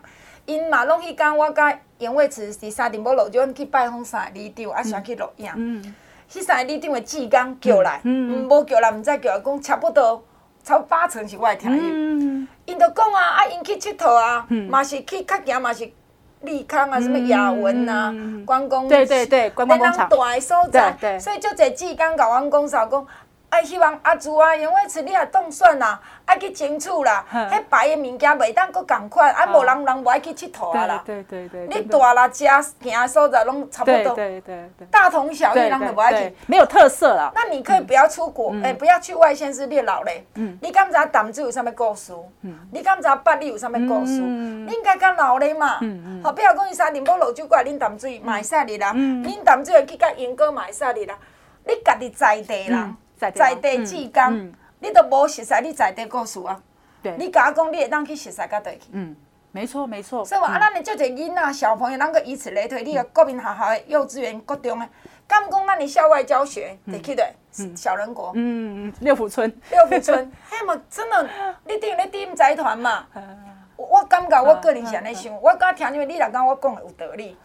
[0.46, 5.50] 因嘛拢迄天我甲杨惠慈伫沙丁堡路，就阮去拜访三个里长，啊，先去录影。
[5.54, 5.94] 嗯。
[6.32, 10.24] 迄三个里长的志工叫来，嗯，无叫来，毋知叫来，讲差不多
[10.66, 11.82] 超八成是我的听友。
[11.82, 12.48] 嗯。
[12.66, 15.88] 因就讲啊，啊，因去佚佗啊，嘛是去较行嘛是。
[16.42, 23.04] 利康啊，什么雅文啊，关公，对对对，观光工厂，大的所在，所以就这几工甲阮讲啥讲，
[23.56, 27.24] 啊，哎，希望阿祖啊，因为是你也当选啦，爱去争取啦。
[27.32, 31.02] 迄摆的物件袂当搁共款，啊，无人人无爱去佚佗啊啦。
[31.06, 31.66] 对对对。
[31.68, 34.14] 你大啦，食行的所在拢差不多。
[34.14, 34.86] 对对对。
[34.90, 36.36] 大同小异，人就无爱去。
[36.46, 37.32] 没有特色啦。
[37.34, 40.26] 那你可以不要出国，哎，不要去外县市，你老嘞。
[40.34, 40.58] 嗯。
[40.60, 42.12] 你敢知淡水有啥物故事？
[42.42, 42.58] 嗯。
[42.72, 44.20] 你敢知八里有啥物故事？
[44.20, 45.78] 你应该敢老嘞嘛。
[45.80, 46.22] 嗯嗯。
[46.22, 48.92] 好，比如讲伊三林波老酒馆，恁淡水嘛会使哩啦。
[48.94, 49.24] 嗯。
[49.24, 51.14] 恁淡水会去甲莺歌嘛会使哩啦。
[51.64, 52.94] 你家己在地啦。
[53.16, 56.60] 在地志工，你都无熟悉你在地故事啊？
[57.02, 58.80] 对，你甲我讲，你会当去熟悉到倒去？
[58.92, 59.16] 嗯，
[59.52, 60.24] 没错没错。
[60.24, 64.88] 所以话啊，咱的足侪囡仔小朋友，咱个以此类推，你个国民学校的幼稚园、国中的，
[65.26, 67.26] 敢讲咱的校外教学得去的，
[67.74, 68.32] 小人国。
[68.34, 69.50] 嗯嗯，六福村。
[69.70, 71.28] 六福村， 嘿嘛，真的，
[71.64, 73.06] 你等于咧点财团嘛？
[73.76, 77.36] 我感觉我个人是安尼想，我刚听因为你来讲，我讲的有道理。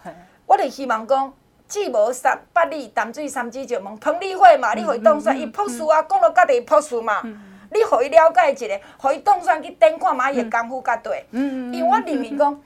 [0.46, 1.34] 我就希望讲。
[1.72, 8.66] 既无三八里淡水三支石门彭丽慧嘛，你互伊当选，伊朴素啊，讲落家己朴素嘛，你互伊了解一下，
[8.98, 11.12] 互伊当选去顶看嘛，伊个功夫较大。
[11.32, 12.62] 因为我认为讲，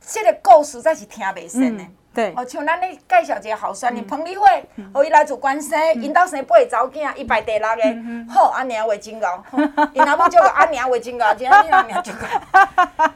[0.00, 1.84] 即个故事才是听袂深的。
[2.14, 2.32] 对。
[2.34, 4.46] 哦，像咱咧介绍一个候选人彭丽慧，
[4.94, 9.44] 互伊来自关西，因兜生八个查某囝，伊排第六个，好，阿娘话真高。
[9.92, 12.26] 因阿母叫个安尼话真高，真阿娘就高。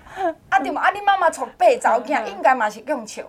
[0.51, 3.23] 啊对嘛，啊你妈妈带八个查某囝，应该嘛是用笑。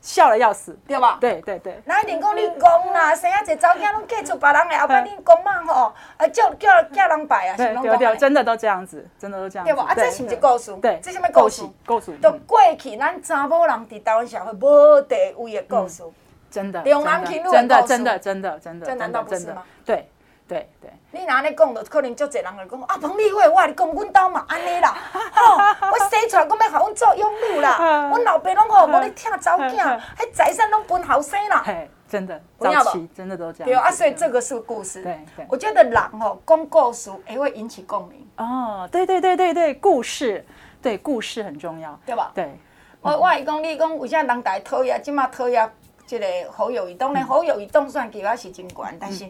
[0.00, 1.18] 笑了要死，对吧？
[1.20, 1.80] 对对对。
[1.84, 8.16] 那一定讲你讲啦，生啊一个查某囝拢嫁出别人诶，后摆你讲嘛吼，啊叫叫叫人拜啊，是拢讲诶。
[8.16, 9.66] 真的都这样子，真的都这样。
[9.66, 9.84] 对吧？
[9.88, 10.74] 啊，这是毋是故事？
[10.80, 11.62] 对，这什么故事？
[11.86, 12.12] 故事。
[12.18, 16.02] 都过去咱查某人伫台湾社会无地位的故事。
[16.50, 16.82] 真的。
[16.82, 17.56] 重男轻女诶故事。
[17.56, 18.86] 真的真的真的真的。
[18.86, 19.62] 这难道不是吗？
[19.84, 20.08] 对。
[20.48, 24.94] 对对，你若安尼讲，就可能足侪人会讲啊，彭丽慧，我跟你讲，阮兜嘛安尼啦，
[25.34, 25.56] 吼，
[25.90, 27.76] 我生出来，我要互阮做养女啦，
[28.10, 31.62] 阮老爸拢吼无咧疼查某囝，迄财产拢分后生啦。
[31.66, 33.66] 嘿，真的，早期真的都这样。
[33.66, 35.02] 对啊，所以这个是故事。
[35.02, 38.24] 对对，我觉得人吼讲故事也会引起共鸣。
[38.36, 40.44] 哦，对对对对对，故事，
[40.80, 42.30] 对故事很重要，对吧？
[42.34, 42.56] 对。
[43.00, 45.68] 我我会讲，你讲为啥人大讨厌，即马讨厌
[46.06, 49.28] 即个侯友宜，当然侯友宜当选机会是真悬，但是。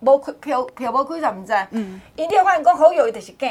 [0.00, 1.52] 无开票票无开，就毋知。
[1.70, 2.00] 嗯。
[2.16, 3.48] 因你发现讲好友伊就是假。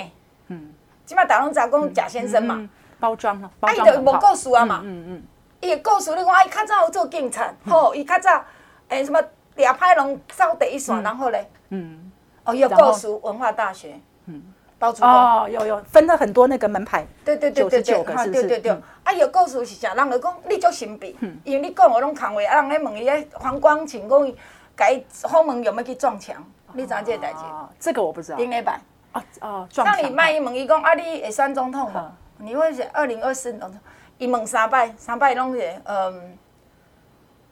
[0.48, 0.74] 嗯。
[1.06, 2.70] 即摆大拢知讲贾先生嘛。
[3.00, 3.50] 包装啊。
[3.62, 4.82] 啊，伊就无故事啊嘛。
[4.84, 5.24] 嗯嗯。
[5.62, 8.44] 伊个故事你讲，啊，伊较早有做警察，吼，伊较早
[8.90, 9.22] 诶什么
[9.56, 11.50] 俩派拢走第一线，然后咧。
[11.70, 12.12] 嗯。
[12.44, 14.00] 哦，有故事，文化大学。
[14.26, 14.42] 嗯。
[14.78, 15.10] 包租公。
[15.10, 17.06] 哦，有有分了很多那个门牌。
[17.26, 18.04] 对对对对对。
[18.04, 18.72] 哈，对对对。
[19.04, 19.94] 啊，有故事是啥？
[19.94, 21.16] 人就讲你足神秘。
[21.20, 21.38] 嗯。
[21.44, 24.36] 因为你讲我拢空话，啊，人咧问伊咧黄光琴讲伊。
[24.80, 26.42] 该后门有没有去撞墙？
[26.72, 27.40] 你知影这个代志？
[27.78, 28.38] 这个我不知道。
[28.38, 28.80] 顶礼拜
[29.12, 29.98] 啊啊，撞墙。
[29.98, 32.14] 像你卖伊问伊讲啊，你会选总统吗？
[32.38, 33.78] 你会选二零二四总统？
[34.18, 36.38] 伊问三摆，三摆拢是嗯，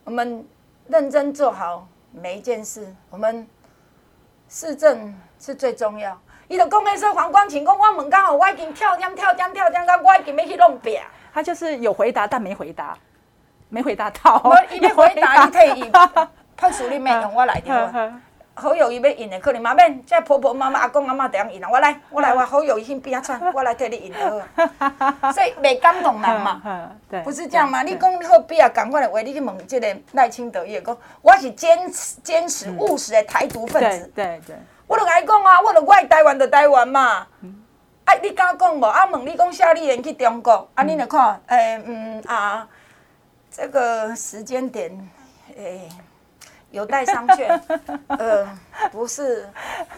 [0.06, 0.48] 我们
[0.88, 3.46] 认真做好每一件事，我们
[4.48, 6.18] 市政是最重要。
[6.48, 11.04] 伊就讲的说黄光琴讲，我问刚好我已经跳江跳江跳江，到我已经要去弄扁。
[11.34, 12.98] 他就是有回答，但没回答，
[13.68, 14.42] 没回答到。
[14.44, 15.92] 我伊要 回答，你退役。
[16.58, 18.12] 朴素你免用我来着，
[18.60, 25.32] 好友伊要印的可能嘛免，这婆婆妈妈阿公阿妈这样印啊，我来我来 我好友伊先边啊串， 我来替你印就好。
[25.32, 26.90] 所以袂感动人嘛，
[27.24, 27.84] 不是这样吗？
[27.84, 34.12] 你讲好比啊，赶快的话，你去问即个赖清德伊讲，我是坚持坚持务实的台独分子。
[34.16, 34.56] 对对，
[34.88, 37.28] 我就甲伊讲啊，我就我台湾就台湾嘛。
[38.06, 38.86] 啊，你敢讲无？
[38.88, 42.68] 啊，问你讲夏立言去中国，啊，你来看，诶，嗯啊，
[43.52, 45.10] 这个时间点，
[45.56, 45.88] 诶。
[46.72, 47.60] 有待商榷，
[48.08, 48.48] 呃，
[48.92, 49.48] 不是，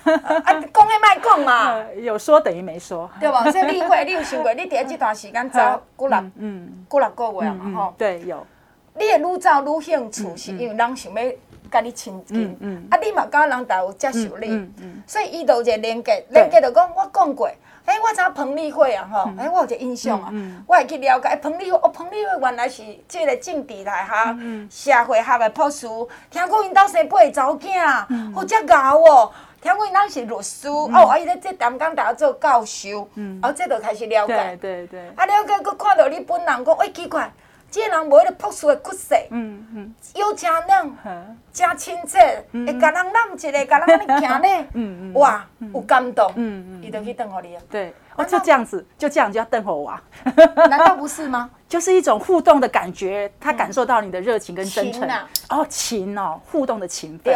[0.03, 3.49] 啊，讲诶卖讲嘛， 有说等于没说，对吧？
[3.51, 5.59] 所以你会，你有想过，你第一这段时间走
[5.97, 8.45] 几六，嗯，几六个月嘛，吼，对，有，
[8.93, 11.31] 你会愈走愈兴趣，是因为人想要
[11.71, 14.69] 跟你亲近，嗯，啊，你嘛感觉人家有接受你，
[15.07, 17.49] 所以伊就有一个连接，连接就讲我讲过。
[17.89, 19.31] 哎，我知影彭丽慧啊，吼！
[19.35, 20.31] 哎，我有一个印象啊，
[20.67, 21.35] 我会去了解。
[21.37, 24.37] 彭丽慧，哦，彭丽慧原来是即个政治内哈
[24.69, 25.87] 社会学的博士。
[26.29, 29.31] 听讲因兜生八个查某囝，好遮牛哦。
[29.59, 33.09] 听讲因兜是律师，哦，啊，伊咧即淡江大学做教授，
[33.41, 34.55] 哦，这就开始了解。
[34.61, 35.07] 对对对。
[35.15, 37.31] 啊，了解，佮看到你本人讲，哎，奇怪，
[37.71, 47.61] 这人无迄个朴素的骨色，嗯嗯，又诚嫩，诚亲切，会甲人揽一个，甲人安尼行咧， 嗯嗯，哇，有感动，嗯嗯，伊就去瞪互你啊。
[47.69, 49.93] 对，哦，就这样子，就这样就要瞪互我。
[50.67, 51.49] 难道不是吗？
[51.69, 55.07] 就是一种互动的感觉，他感受到你的热情跟真诚。
[55.49, 57.33] 哦，情哦，互动的情分。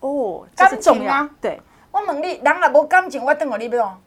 [0.00, 1.26] 哦，这是重要。
[1.40, 1.58] 对，
[1.90, 3.98] 我问你，人若无感情，我瞪互你要？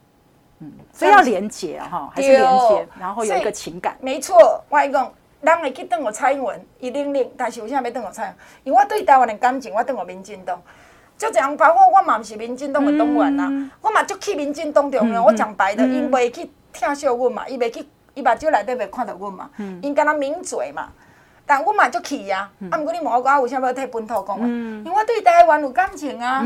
[0.59, 3.97] 嗯，所以要连接哈，还是连接，然后有一个情感。
[3.99, 5.11] 没错，我讲。
[5.53, 8.37] 人会去当我蔡英文，伊领领，但是为啥要当我蔡英文？
[8.63, 10.61] 因为我对台湾的感情，我当我民进党。
[11.17, 15.23] 就这样，包括我嘛，毋是民进党的党员呐，嗯、我嘛就去民进党中央。
[15.23, 19.49] 我讲白的，因袂去疼惜阮嘛，伊袂去，伊目睭内底袂看到阮嘛，
[19.81, 20.89] 因敢若抿嘴嘛。
[21.45, 24.45] 但我嘛就去呀，啊，毋过你问我讲，为啥要替本土讲嘛？
[24.45, 26.41] 因为我对台湾有感情啊，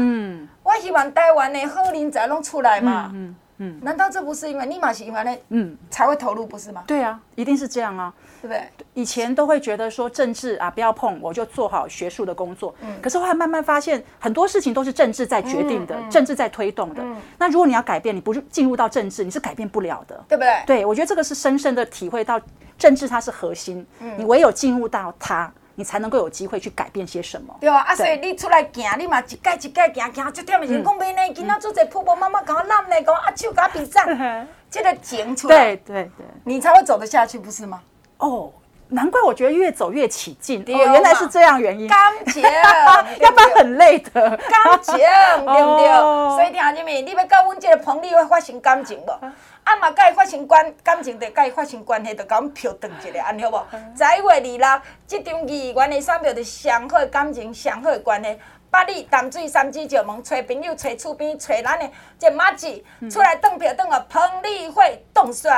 [0.62, 3.12] 我希望台湾的好人才拢出来嘛。
[3.60, 5.38] 嗯，难道这不是因为你嘛是因为呢？
[5.50, 6.84] 嗯，才会投入不是吗？
[6.88, 8.64] 对啊，一定是这样啊，对不对？
[8.94, 12.74] 以前都会觉得说政治啊不要碰，我就做好学术的工作。
[12.82, 17.04] 嗯，可是后来慢慢发现很多事情都是政治在决定的，政治在推动的。
[17.38, 20.64] 那如果你要改变，你不是进入到政治，你是改变不了的，对不对？
[20.66, 22.40] 对，我觉得这个是深深的体会到
[22.78, 23.86] 政治它是核心，
[24.18, 25.52] 你唯有进入到它。
[25.80, 27.56] 你才能够有机会去改变些什么？
[27.62, 34.06] 对啊，啊，所以你出来行，你嘛一届一届行行，就点的是讲袂呢，今仔做者婆婆妈妈搞烂呢，讲阿舅搞比赞，
[34.70, 37.82] 这个情出来，对对对，你才会走得下去，不是吗？
[38.18, 38.52] 哦，
[38.90, 41.88] 难怪我觉得越走越起劲，哦，原来是这样原因。
[41.88, 42.44] 感情，
[43.22, 44.12] 要不然很累的。
[44.12, 44.38] 感
[44.82, 45.88] 情，对不对？
[46.36, 49.14] 所以听下面，你要跟阮这个彭丽会发生感情不？
[49.64, 53.66] 啊嘛，甲伊发生关感情，着甲伊发生关系，着甲阮票转一下，安尼好无？
[53.96, 58.40] 十一月二六，即张二元的选票着上好的感情，上好的关系。
[58.72, 61.90] 八里淡水三芝石门，找朋友，找厝边，找咱的
[62.20, 65.52] 这马子出来当票，当个彭丽慧当选。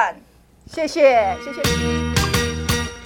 [0.67, 2.10] 谢谢，谢谢。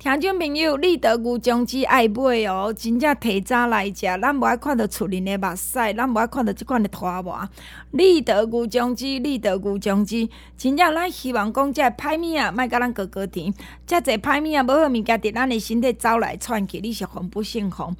[0.00, 7.46] 听众朋友，立德牛种子爱买哦，真正提早来食，咱无爱看到厝里的目屎，咱无爱看到即款的拖磨。
[7.90, 10.26] 立德牛种子，立德牛种子，
[10.56, 13.52] 真正咱希望讲这歹物啊，莫甲咱过过甜。
[13.86, 17.94] 遮济歹物啊，无好物件伫咱的身体走来窜去，你是防不胜防。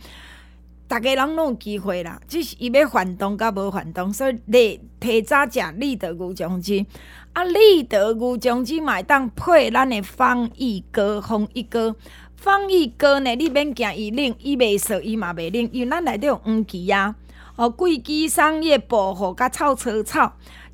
[0.88, 6.84] 逐个人拢有机会啦，只是伊要反动甲无反动，所以你提早食立德牛种子。
[7.32, 7.44] 啊！
[7.44, 11.94] 立德牛种子会当配咱的方一哥，方一哥，
[12.36, 13.34] 方一哥呢？
[13.36, 17.14] 你免惊伊冷，伊袂说，伊嘛袂冷，因为咱内底有黄芪啊，
[17.56, 20.32] 哦，桂枝、桑叶、薄荷甲臭草草。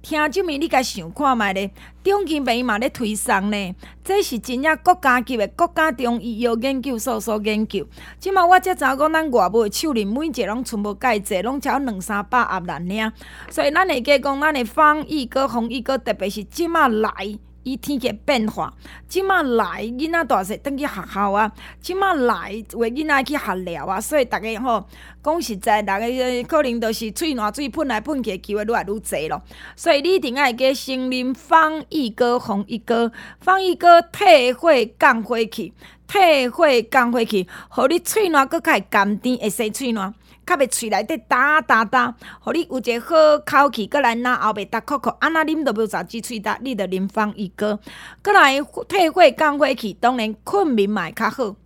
[0.09, 1.72] 听这面你甲想看觅咧，
[2.04, 7.84] 中经病嘛咧推送咧，这是真正国家级的国家中医药研究所所研究。
[8.20, 13.12] 即马我才知影讲，咱外部的手里每一个拢全部介济，拢超两三百盒兰尔。
[13.50, 17.11] 所以咱会加讲，咱的防疫哥、防疫哥，特别是即马来。
[17.66, 18.72] 伊天气变化，
[19.08, 21.50] 即马来囡仔大细转去学校啊，
[21.80, 24.86] 即马来为囡仔去学疗啊，所以逐个吼
[25.20, 29.42] 讲实在，逐个可能都是喙暖水喷来喷去，机会愈来愈侪咯。
[29.74, 33.10] 所以你一定爱加先啉防疫膏、防疫膏、
[33.40, 35.72] 防疫膏退火降火气，
[36.06, 40.14] 退火降火气，互你喙暖阁较会甘甜，会生喙暖。
[40.47, 47.78] 较袂喙内底哒哒哒，互你有一个好口气，过来拿后袂沓扣扣，安那啉都无啥子喙焦，你着啉防疫膏，
[48.22, 51.57] 阁来退火降火气，当然困眠嘛会较好，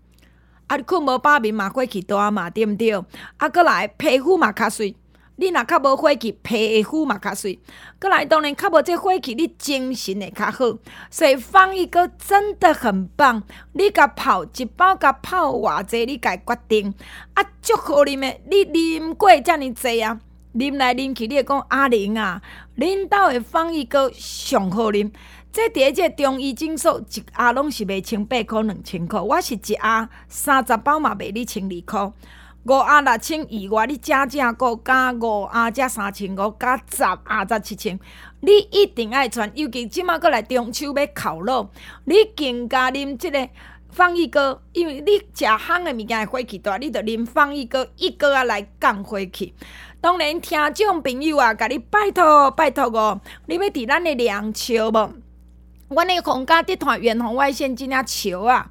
[0.69, 2.93] 啊，你困无饱眠嘛火气大嘛，对毋对？
[3.37, 4.97] 啊，过来皮肤嘛较水。
[5.41, 7.59] 你若较无火气，皮肤嘛较水，
[7.99, 10.79] 阁来当然较无这火气，你精神会较好。
[11.11, 16.95] 所以防疫膏真的很棒，你甲泡一包，甲泡偌济，你家决定。
[17.33, 20.21] 啊，足好啉的，你啉过遮尔济啊，
[20.55, 22.43] 啉来啉去，你会讲阿玲啊，
[22.77, 25.11] 恁兜的防疫膏上好啉。
[25.51, 32.13] 这伫个这中医诊所一盒拢是卖千八块两千块，我是一盒三十包嘛卖你千二块。
[32.65, 37.99] 五啊六千以外，你加价个加五啊加三千五，加十啊才七千。
[38.41, 41.71] 你一定爱传，尤其即马过来中秋要烤肉，
[42.05, 43.49] 你更加啉即个
[43.91, 49.55] 防疫膏，因为你食烘的物件会火气大，你着啉防疫膏，一个啊来降火气。
[50.03, 55.15] 当然，听众朋友啊，甲你拜托拜托哦，你要伫咱的梁笑无？
[55.89, 58.71] 阮的皇家集团远红外线真正笑啊！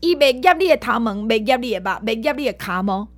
[0.00, 3.08] 伊袂夹你的头毛，袂夹你的肉，袂夹你的骹毛。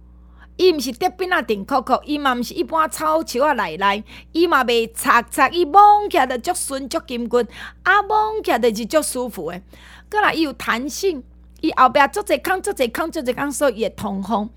[0.61, 5.80] 伊毋是得边仔顶扣扣，伊嘛毋是一般草树仔来来，伊嘛袂擦擦，伊摸
[6.11, 7.38] 起来着足顺足金骨，
[7.82, 9.62] 啊摸起来着是足舒服诶。
[10.11, 11.22] 阁来伊有弹性，
[11.62, 14.50] 伊后壁足侪空足侪空足侪空，所以伊会通风。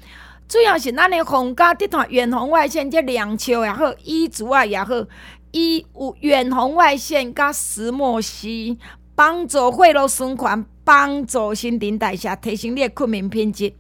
[0.49, 4.93] 主要是咱诶皇家集团远红外线，即两秋也好，伊主啊也好，
[5.51, 8.77] 伊有远红外线加石墨烯，
[9.15, 13.71] 帮助血路循环，帮助新陈代谢，提升你诶困眠品质。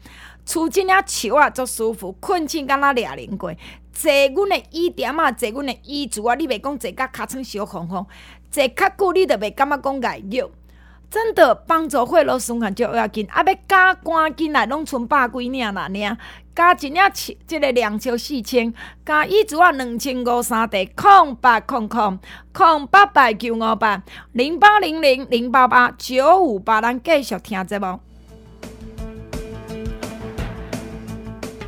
[0.45, 3.53] 厝即领树啊，足舒服，困醒敢若掠零过。
[3.91, 8.05] 坐阮的椅垫啊，坐阮的椅子啊，你袂讲坐甲尻川烧红红，
[8.49, 10.49] 坐较久你着袂感觉讲碍脚。
[11.09, 16.17] 真的帮助血路循环就要紧，啊要加赶紧来，拢剩百几领啦领。
[16.55, 18.73] 加一领七，即个两 triệu 四千，
[19.05, 22.17] 加一组啊两千五三地，空八空空
[22.51, 27.99] 空八百九五八零八零零零八八九五八，咱继续听节目。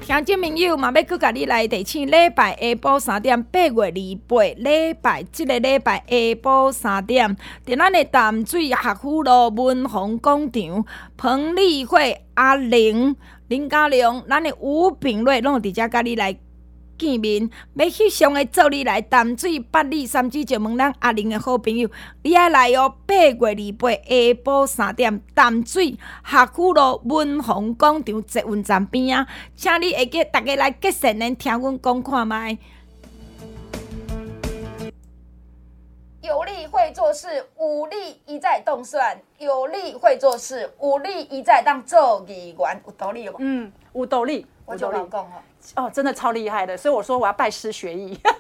[0.06, 3.92] 听众朋友，嘛要去甲你来提醒，礼拜下晡三点，八月二
[4.28, 7.36] 八，礼拜即个礼拜下晡三点，
[7.66, 10.86] 伫咱的淡水学府路文宏广场，
[11.18, 13.16] 彭丽慧阿玲、
[13.48, 16.38] 林嘉良，咱的吴炳瑞拢伫遮甲你来。
[16.98, 21.90] 见面，要翕相的，做你来淡水八里三水就问咱阿玲的好朋友，
[22.24, 22.96] 你爱来哦。
[23.06, 32.58] 八月二八下晡三点，淡水学府路文宏广场捷运站边啊，请你会记逐个来结善缘，听阮讲看觅。
[36.22, 43.36] 有力会做事，无力一再动算；有力会做事，无力一再当做议员，有道理无？
[43.38, 45.34] 嗯，有道理，我就老讲哦。
[45.76, 48.20] 哦，真的超厉害的，所以我说我要拜师学艺。
[48.24, 48.32] 嗯、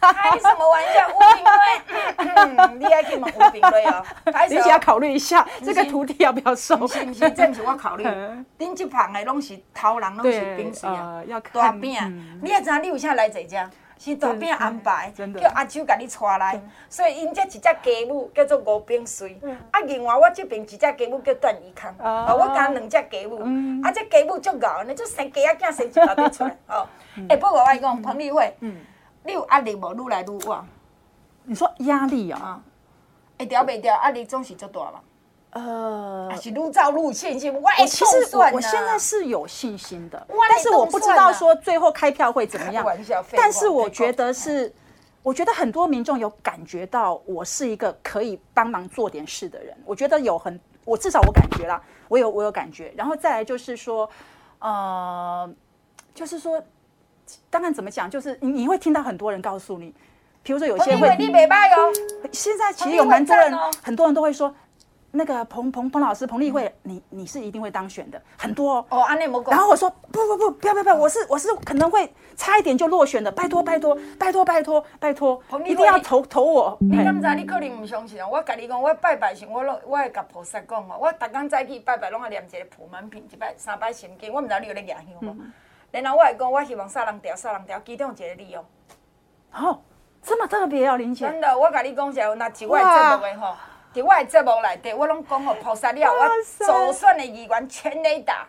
[0.00, 1.08] 开什么玩笑？
[1.08, 4.04] 吴炳瑞，你还可以问吴炳瑞哦。
[4.48, 6.76] 你只要考虑一下，这个徒弟要不要收？
[6.76, 8.04] 不是不是，这不是我考虑。
[8.58, 11.22] 恁这旁的拢是偷人，拢是兵士啊，
[11.52, 12.38] 大饼。
[12.42, 13.68] 你也知道你为啥来这家？
[13.98, 17.76] 是大饼安排，叫阿秋甲你带来，所以因这一只家
[18.06, 19.38] 母叫做吴冰水，
[19.72, 26.86] 啊，另外我这边一只家母叫段宜康，哦，我加两只家母，啊，这家母足牛，你就生鸡仔囝生一大堆出来，哦，
[27.28, 28.56] 哎，不过我讲彭丽慧，
[29.24, 29.92] 你有压力无？
[29.92, 30.66] 愈来愈旺？
[31.44, 32.62] 你说压力啊？
[33.38, 33.94] 会调袂调？
[33.94, 35.00] 压力总是足大嘛？
[35.50, 37.54] 呃，是愈造愈信心。
[37.54, 42.86] 我其实我我现在是有信心的，但是我不知道说最后开票会怎么样。
[43.32, 44.70] 但是我觉得是，
[45.22, 49.74] 我觉得很多民众有感觉到我是一个可以帮忙做点事的人。
[49.86, 52.92] 我觉得有很，我至少我感觉啦，我有我有感觉。
[52.94, 54.08] 然后再来就是说，
[54.58, 55.50] 呃，
[56.14, 56.62] 就是说，
[57.48, 59.94] 当然怎么讲，就是你你会听到很多人告诉你，
[60.42, 61.90] 比如说有些会，你没拜哦。
[62.32, 64.54] 现在其实有蛮多人，很多人都会说。
[65.10, 68.86] 那个彭彭彭老师彭丽慧，你你是一定会当选的，很多哦。
[68.90, 76.76] 哦，安内莫然后我说不不不，不要不要不要，我是我是可能会差一点就落选的，拜托拜托拜托拜托拜托，一定要投投我。
[76.80, 77.34] 你敢知？
[77.36, 78.28] 你可能唔相信啊！
[78.28, 84.32] 我跟你讲，我拜拜时，我拢我会甲菩萨讲哦，我逐工早起拜拜，拢爱念一个普门品，一拜三拜心经。
[84.32, 85.36] 我唔知道你有咧念香无？
[85.90, 88.62] 然后我会讲，我希望杀人条杀人条，其中一个理由。
[89.54, 89.80] 哦，
[90.22, 91.26] 这么特别哦，林姐。
[91.26, 93.54] 真的，我跟你讲一下，那几位真的会吼。
[93.94, 98.46] 伫我的节目内底，我拢讲互菩萨了，我首选的议员全雷打。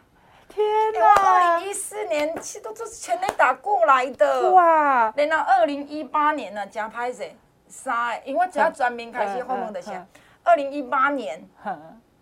[0.49, 0.65] 天
[0.99, 1.13] 哪！
[1.13, 4.51] 二零一四年其实都是全雷打过来的。
[4.51, 5.13] 哇！
[5.15, 7.31] 然后二零一八年呢，真歹势，
[7.67, 9.97] 三个，因为我只要全面开始访问的时候，
[10.43, 11.47] 二零一八年，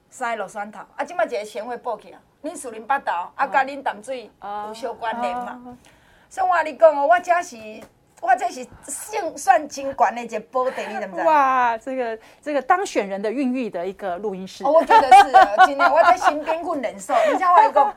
[0.10, 4.30] 三个落选头，啊，即摆一个贤惠报起啊，恁树林八岛，啊，甲恁淡水
[4.68, 5.78] 有相关联嘛？
[6.30, 7.58] 所以我跟你讲哦，我这是。
[8.22, 11.30] 哇，这是胜算金管那节播的，你怎么知道？
[11.30, 14.64] 哇，这个这个当选人的孕育的一个录音室。
[14.64, 17.14] 哦，我觉得是，今天我在新边混人手。
[17.32, 17.94] 你像我讲，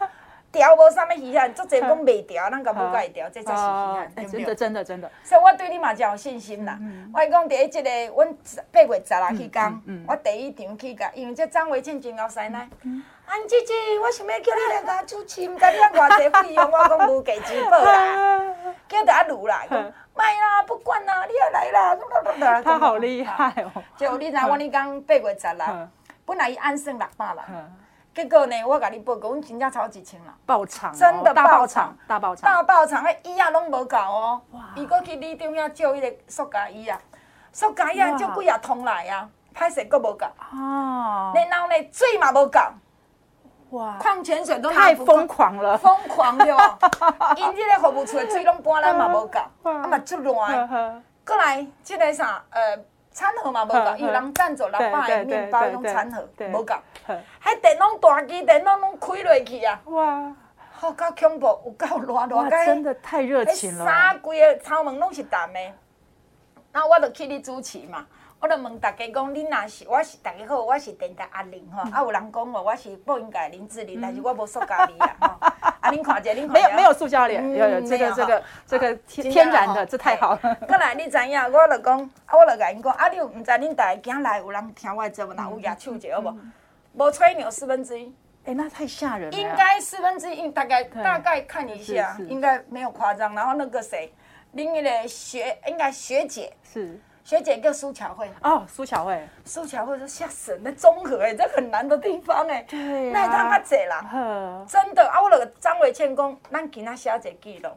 [0.53, 4.45] 调无啥物稀罕，做侪讲袂调，咱个不该调，这才是稀罕，对不对？
[4.45, 5.11] 真的，真的，真的。
[5.23, 6.79] 所以我对你嘛真有信心啦。
[7.15, 8.37] 我讲第一这个，阮
[8.73, 12.55] 八月十六去讲，我第一场去讲，因为这张维庆真够犀利。
[13.27, 13.73] 安姐姐，
[14.03, 18.41] 我想要叫你来甲主持，毋知你按偌济费用，我讲无给支付啦，
[18.89, 19.63] 叫他录啦。
[20.17, 21.97] 卖啦，不管啦，你要来啦！
[22.63, 23.83] 他好厉害哦！
[23.97, 25.65] 就你知我你讲八月十六，
[26.27, 27.73] 本来伊按算六百人，
[28.15, 33.05] 结果呢，我甲你报告，阮真正超几千啦，爆场，真的大爆场，大爆场，大爆场！
[33.05, 34.41] 诶，椅仔拢无够哦，
[34.75, 37.01] 伊搁去里中央借迄个塑胶椅啊，
[37.53, 40.27] 塑胶椅啊借几啊通来啊，歹势搁无够。
[40.53, 42.59] 哦，然后呢，水嘛无够。
[43.71, 43.97] 哇！
[44.01, 46.77] 矿泉水都太疯狂了，疯狂对吧？
[47.39, 50.69] 因这个服务处的水拢搬来嘛无够，啊嘛足乱。
[51.25, 52.77] 过来这个啥呃
[53.13, 56.75] 餐盒嘛无够，有人赞助六百个面包种餐盒无够，
[57.07, 59.81] 迄电脑大机电脑拢开落去啊！
[59.87, 60.33] 哇，
[60.71, 63.85] 好够恐怖，有够热热个，真的太热情了。
[63.85, 65.61] 三规个窗门拢是淡的，
[66.73, 68.07] 那我著去你主持嘛。
[68.41, 80.57] 我就问大家讲，你若是我是大家好，我是电台阿玲吼，啊有人讲我，我是播音界林志玲，但是我无塑胶脸啊，哈，啊恁看者，恁没有没有塑胶脸，有有这个这个这个天天然的，这太好了。
[80.67, 86.39] 过来你知影，我就讲，啊我就甲因讲，啊你毋知恁大家今来有人听我节目，若有野手者好无？
[86.95, 88.11] 无吹牛四分之一，
[88.47, 89.37] 哎那太吓人了。
[89.37, 93.35] 应该四分之一，大概大概看一下，应该没有夸张。
[93.35, 94.11] 然后那个谁，
[94.53, 96.99] 另一个学应该学姐是。
[97.25, 98.31] 学姐叫苏巧慧。
[98.43, 107.71] 哦，苏巧慧，苏巧慧说吓死人，那综合哎，这很难的地方哎，对，那他较济啦，真的啊，我那个张伟倩讲，咱今仔写一个记录，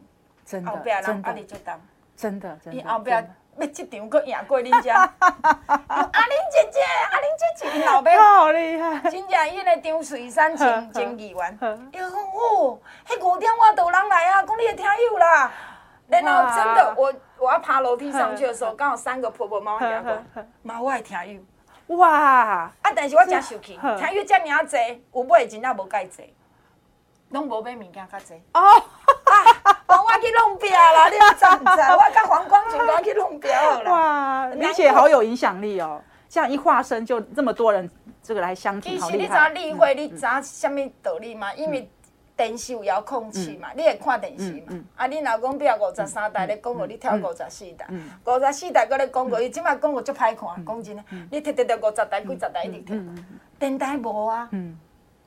[0.46, 1.80] 真的，后壁人阿里就当，
[2.16, 3.22] 真的，真的，伊后壁要
[3.68, 6.80] 这场搁赢过恁家， 阿玲姐姐，
[7.12, 8.12] 阿玲姐姐，老爸。
[8.40, 11.60] 好厉害，真正因为张水山前前议员，
[11.92, 15.52] 伊讲哦，迄五点我都有人来啊，讲你的听友啦。
[16.08, 17.14] 然后真的，我
[17.44, 20.18] 我要爬楼梯上去的时候，刚好三个婆婆妈妈讲过，
[20.62, 21.18] 妈我爱听
[21.88, 22.10] 友，哇！
[22.10, 24.78] 啊，但是我真生气，听友这么啊济，
[25.14, 26.34] 有买真正无介济，
[27.32, 28.36] 拢无买物件较济。
[28.54, 28.62] 哦，
[29.90, 31.82] 我去弄表啦， 你知唔知？
[31.92, 33.92] 我跟黄光群我去弄表啦。
[33.92, 36.02] 哇，李姐好有影响力哦！
[36.30, 37.90] 这样一化身就这么多人，
[38.24, 39.18] 这个来相挺，好厉害。
[39.18, 41.54] 其实你知道例会，你知道什么道理吗？
[41.54, 41.90] 因为
[42.36, 44.84] 电视有遥控器嘛，你会看电视嘛？
[44.96, 47.88] 啊，你若讲比如五十三台咧广告，你跳五十四台，
[48.26, 52.98] 五十四台搁咧讲过，伊即摆讲过足歹看，讲真诶，你摕摕着五十台、几十台一直跳。
[53.60, 54.50] 电台无啊，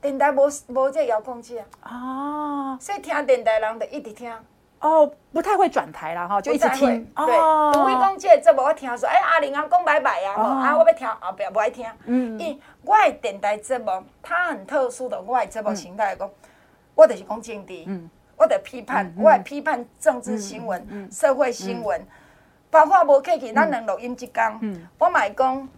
[0.01, 1.65] 电台无无这遥控器啊。
[1.89, 4.31] 哦，所以听电台人就一直听。
[4.79, 7.03] 哦，不太会转台啦，哈，就一直听。
[7.15, 7.25] 对，
[7.73, 11.85] 除非讲这个节目我听说，哎，阿玲啊讲拜拜啊，啊，我要听后壁无爱听。
[12.03, 16.29] 嗯，因我的电台节目，它很特殊的，我的节目形态来讲。
[16.97, 22.07] 我就是讲政治，嗯、我得批判，我会批判政治新闻、社会新闻，嗯、
[22.71, 25.69] 包括无客气，咱两录音一讲，嗯、我嘛会讲，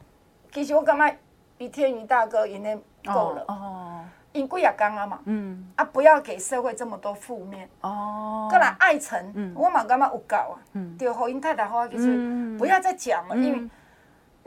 [0.53, 1.17] 其实我感觉
[1.57, 3.99] 比天宇大哥因咧够了，哦，
[4.31, 13.69] 因几啊讲啊嘛，嗯，啊不要给社会这么多负面，哦，过来爱情，嗯、我嘛感觉有够啊，嗯，就互因太太好，就是不要再讲了，嗯、因为。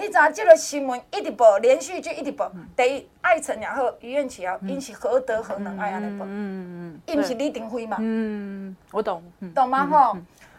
[0.03, 2.51] 你知影这个新闻一直播，连续剧一直播。
[2.77, 6.27] 第一，艾成也好，于愿起啊，因是何德何能爱安尼播？
[6.27, 7.99] 嗯嗯嗯，伊毋是李登辉嘛？
[8.01, 9.23] 嗯，我懂。
[9.55, 9.87] 懂吗？
[9.87, 10.19] 吼，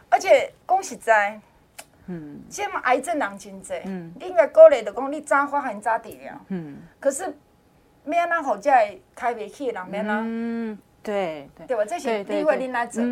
[0.09, 1.37] 而且讲实在，
[2.05, 6.33] 嗯，这么癌症人真济，嗯，你应该鼓励着讲你早发现早治疗。
[6.47, 7.35] 嗯，可是，
[8.05, 8.77] 免安怎互这个
[9.13, 10.23] 开袂起的人免安？
[10.25, 11.67] 嗯，对对。
[11.67, 11.83] 对吧？
[11.83, 13.03] 这是机会恁来做。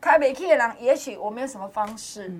[0.00, 2.32] 开袂起的人，也许我没有什么方式。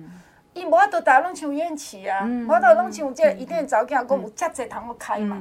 [0.57, 5.39] 伊无法度逐个拢像怨气啊，无法度拢像即一天早间讲有遮济通好开嘛。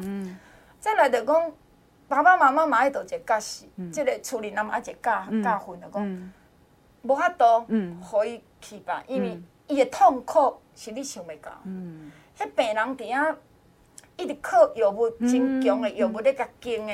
[0.79, 1.53] 再来着讲
[2.07, 6.33] 爸爸妈妈嘛爱度一个假死，即个处里那么一个教教训着讲，
[7.03, 7.67] 无法度
[8.03, 11.51] 互伊去吧，因为伊的痛苦是你想袂到。
[12.39, 13.35] 迄病人伫遐
[14.17, 16.93] 一直靠药物真强的药物咧甲经的，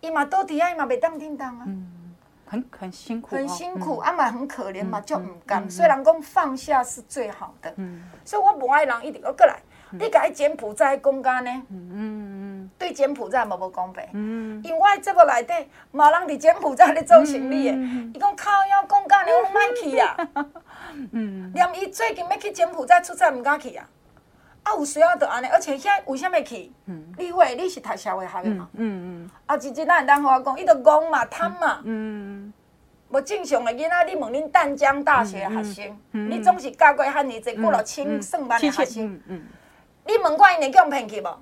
[0.00, 1.66] 伊嘛倒伫遐伊嘛袂当叮当啊。
[2.50, 5.70] 很很辛苦，很辛苦，阿妈很可怜嘛，就唔甘。
[5.70, 7.72] 虽然讲放下是最好的，
[8.24, 9.60] 所以我不爱人一定要过来。
[9.92, 11.50] 你甲伊柬埔寨公干呢？
[11.68, 14.04] 嗯嗯对柬埔寨嘛无公平。
[14.12, 14.60] 嗯。
[14.64, 15.52] 因为我这个内底，
[15.92, 17.76] 冇人伫柬埔寨咧做生意的。
[18.14, 20.16] 伊讲靠腰公干，你 拢莫去啊。
[21.10, 21.50] 嗯。
[21.52, 23.84] 连伊最近要去柬埔寨出差，唔敢去啊。
[24.62, 26.70] 啊，有需要就安尼，而且现在为什么去？
[26.86, 27.12] 嗯。
[27.18, 28.68] 你会，你是读社会学的嘛？
[28.74, 29.30] 嗯嗯。
[29.46, 31.80] 啊，直接咱会当和我讲，伊就戆嘛，贪嘛。
[31.82, 32.39] 嗯。
[33.10, 39.20] 无正常的囡仔，你问恁淡江大学学生，你总是教过汉尼济过了千上万的学生，
[40.06, 41.38] 你问过因会叫骗去无？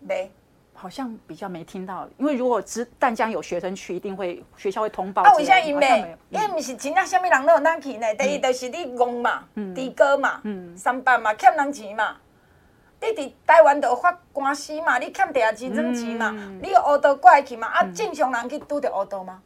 [0.00, 0.30] 没，
[0.74, 2.06] 好像比较没听到。
[2.18, 5.22] 因为如果只淡江有学生去，一定会学校会通报。
[5.22, 6.16] 啊，为啥因没？
[6.28, 8.14] 因为毋是真正啥物人都有咱去呢。
[8.16, 10.42] 第一就是你戆嘛，猪哥嘛，
[10.76, 12.18] 上班嘛欠人钱嘛。
[13.00, 16.30] 你伫台湾就发官司嘛，你欠地下钱争钱嘛，
[16.60, 17.68] 你有乌道过来去嘛？
[17.68, 19.42] 啊，正常人去拄着乌道吗？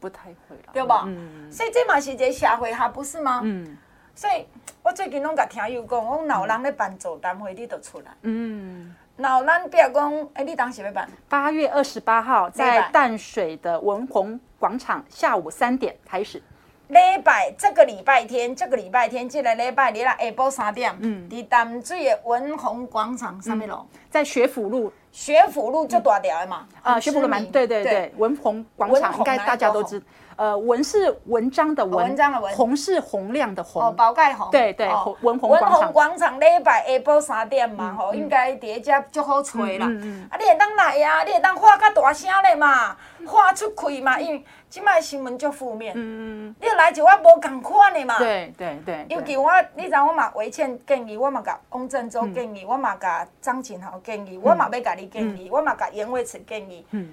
[0.00, 1.04] 不太会了，对吧？
[1.06, 3.40] 嗯、所以这嘛是一个社会哈不是吗？
[3.42, 3.76] 嗯，
[4.14, 4.46] 所以
[4.82, 8.06] 我最近拢甲听友讲，我老人咧办座谈会，你都出来。
[8.22, 11.08] 嗯，老人比如讲，哎、欸，你当时要办？
[11.28, 16.42] 八月二十八号在淡水的文宏广场，下午三点开始。
[16.88, 24.92] 礼拜这个礼拜天，这个礼拜天，这个礼拜日啦，下晡三点，嗯，伫淡水的文宏广场上面咯，在学府路。
[25.10, 30.00] 学府路就大条的嘛，啊，学府路蛮对对对，文宏广场应该大家都知，
[30.38, 32.54] 呃，文是文章的文，章的文。
[32.54, 34.86] 红是洪亮的红，哦，宝盖红，对对，
[35.20, 39.86] 文红文红广场礼拜下晡三点嘛，吼，应该第一只就好吹啦，
[40.30, 57.12] 啊，你会当来呀，你会当话较大声咧嘛，话出去嘛，因为即摆新闻足负面，嗯，你来就我无共款的嘛，对对对，尤其我，你知我嘛维倩建议，我嘛甲翁振洲建议，我嘛甲张景豪建议，我嘛要甲你建议，我嘛甲严伟慈建议，嗯，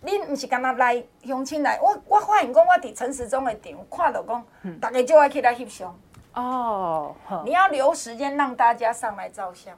[0.00, 4.44] 你毋是干那来乡亲来，我我发现讲我伫陈时中的场看到讲，
[4.80, 5.98] 大家就爱去来翕相，
[6.34, 9.74] 哦，你要留时间让大家上来照相，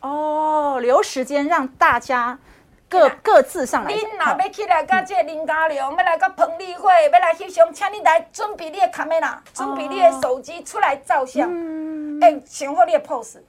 [0.00, 2.38] 哦，留时间让大家。
[2.86, 3.90] 各各自上来。
[3.90, 11.50] 恁若要起来，甲这个林家良，要来甲彭丽慧，要来翕相，请你来准备你的卡梅拉，准备你的手机出来照相。
[12.20, 13.40] 哎，想好你的 pose。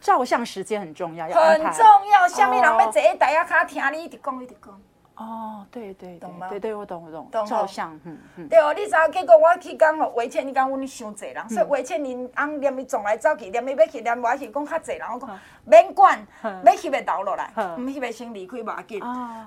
[0.00, 2.28] 照相时间很重要，要很重要。
[2.28, 4.80] 下面人要坐在台下卡听你一直讲，一直讲。
[5.16, 6.48] 哦，对对，懂吗？
[6.48, 7.28] 对对，我懂我懂。
[7.46, 8.48] 照相，嗯嗯。
[8.48, 9.12] 对哦，你知影？
[9.12, 17.48] 结果我去讲哦，维倩，你讲阮伤济人，所以维倩因翁连伊撞来走去，连伊要去，连我去讲较济人，我讲免管，要翕的留落来，
[17.78, 19.00] 毋翕的先离开无要紧。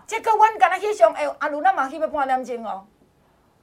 [0.05, 2.85] 结果阮敢若翕相，哎，阿如咱嘛翕了半点钟哦。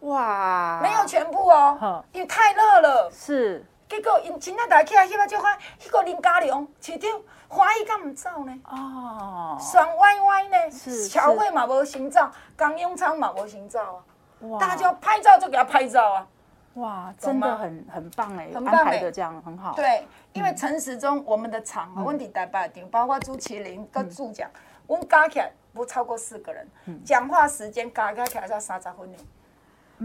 [0.00, 0.80] 哇！
[0.82, 3.11] 没有全部哦，因为太热了。
[3.11, 3.64] 是。
[3.86, 7.11] 结果因真正大起来翕啊，就看迄个林家良市长
[7.55, 8.61] 欢喜敢毋走呢？
[8.64, 10.70] 哦，爽歪歪呢？
[10.72, 12.28] 是，乔慧嘛无先走，
[12.59, 14.05] 江永昌嘛无先走啊。
[14.48, 14.59] 哇！
[14.59, 16.26] 大家拍照就给他拍照啊。
[16.74, 19.72] 哇，真的很很棒哎，很棒安排的这样很好。
[19.74, 24.50] 对，因为陈时中我们的场，阮伫台北场，包括朱麒麟跟助讲，
[24.88, 26.68] 阮加起来不超过四个人，
[27.05, 29.18] 讲话时间加起来才三十分呢。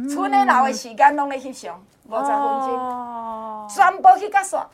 [0.08, 4.70] 剩的留的时间拢咧翕相，五十分钟，全部去甲刷。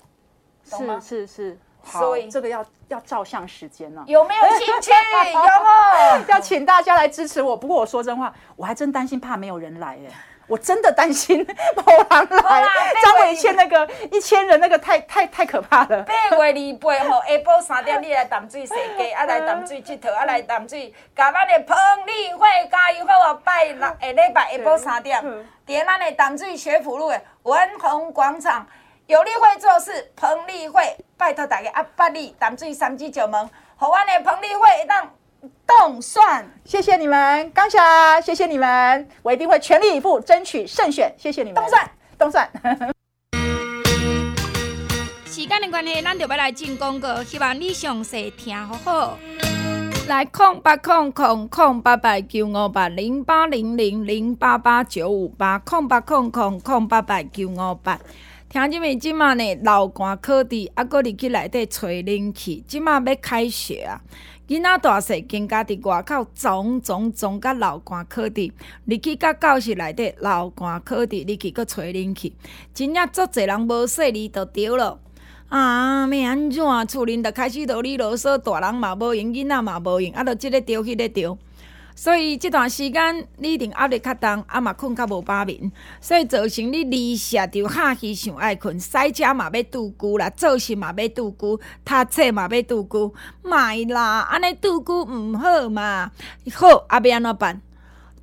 [0.66, 1.60] 是是是。
[1.86, 4.04] 所以这个要要照相时间呢？
[4.08, 4.92] 有没有兴趣？
[5.34, 7.56] 有没要请大家来支持我。
[7.56, 10.10] 不过我说真话，我还真担心怕没有人来耶。
[10.48, 12.68] 我真的担心没人来。
[13.02, 16.04] 张伟倩那个一千人那个太太太可怕了。
[16.04, 16.14] 八
[16.52, 21.76] 月二八号下晡三点，你来淡水踅街， 啊来淡水佚佗，啊来淡水，甲咱的彭
[22.06, 23.42] 丽慧加油好哦！
[23.44, 25.20] 拜六下礼拜下晡三点，
[25.66, 28.68] 伫咱的淡水学府路的文宏广场。
[29.08, 30.82] 有利会做事，彭丽慧，
[31.16, 35.12] 拜托大家啊，八里淡水三支九门，好安的彭丽慧让
[35.68, 37.78] 动算，谢谢你们，感谢，
[38.24, 41.62] 谢谢你们，我一定会全力以赴争取胜选，谢谢你们。
[41.62, 42.50] 动算，动算。
[45.28, 49.20] 时间的关系，咱就要来进广告，希望你详细听好好。
[50.08, 58.00] 来空八空空空八八九五八零八零零零八八九五八空八空空空八八九五八。
[58.48, 62.64] 听即面即马呢，流汗可滴，啊，搁入去内底吹冷气。
[62.68, 64.02] 即马要开学啊，
[64.48, 68.54] 囡仔大细更加伫外口总总总甲流汗可滴，
[68.86, 72.34] 入去甲教室内底流汗可滴，入去搁吹冷气，
[72.74, 75.00] 真正足侪人无细腻就对了。
[75.50, 76.88] 啊，要安怎？
[76.88, 81.38] 厝里着开始啰里啰嗦，大人嘛无用，囡仔嘛无用，啊，着即个着迄个着。
[81.96, 85.72] 所以这段时间你一定压力较重，啊嘛困较无把眠，
[86.02, 96.12] 所以造成你离舍着哈气想爱困，塞车嘛要拄久啦，做事嘛要拄久，读册嘛要拄久，卖啦，安尼拄久毋好嘛。
[96.54, 97.62] 好，啊要安怎办？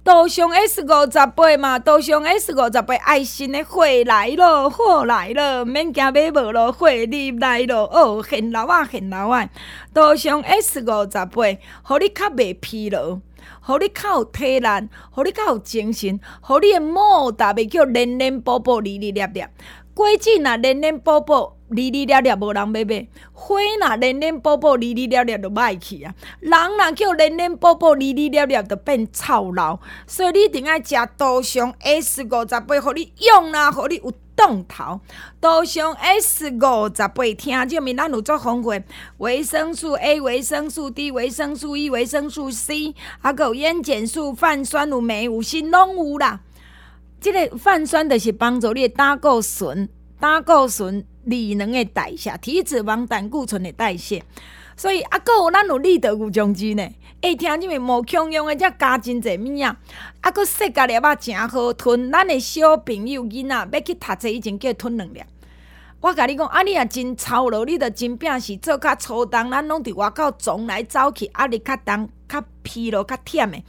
[0.05, 9.49] 多上 S 五十八嘛，多上 S 五十八爱心的货来咯，货来咯，免惊买无咯，货入来咯，哦，现老啊，现老啊，
[9.95, 11.29] 多上 S 五十八，
[11.85, 13.21] 互你较袂疲劳。
[13.61, 14.69] 互你较有体力，
[15.11, 19.45] 互你较有精神，互你的毛达袂叫连连补补、哩哩粒粒。
[19.95, 26.15] 果子若连连补补、哩哩粒粒，无人买买；花若连连补补、哩哩粒粒，就歹去啊。
[26.41, 29.79] 人若叫连连补补、哩哩粒粒，就变臭老。
[30.07, 34.13] 所以你一定爱食多上 S 五十八，互你用啦，互你有。
[34.35, 34.99] 动头，
[35.43, 38.73] 多上 S 五十八，听这面咱有做方法，
[39.19, 46.41] 维生素 A、维生素 D、维生素 E、维生素 C，还有烟碱素、泛酸、有酶、有锌，拢有啦。
[47.23, 54.21] 即个泛酸就是帮助你的胆固醇、胆固醇利能的代谢，体脂肪、胆固醇的代谢。
[54.77, 56.85] 所以啊，阁有咱有立德无穷金呢。
[57.23, 59.77] 会听入面无共用的，才加真侪物啊！
[60.23, 62.11] 啊，阁细甲粒仔诚好吞。
[62.11, 65.23] 咱的小朋友囡仔要去读册以前，叫吞两粒。
[66.01, 73.63] 我甲你讲，啊，你若真操劳，你着真拼死做较粗重，咱拢伫外口走来走去，压力较重、较疲劳、较忝的。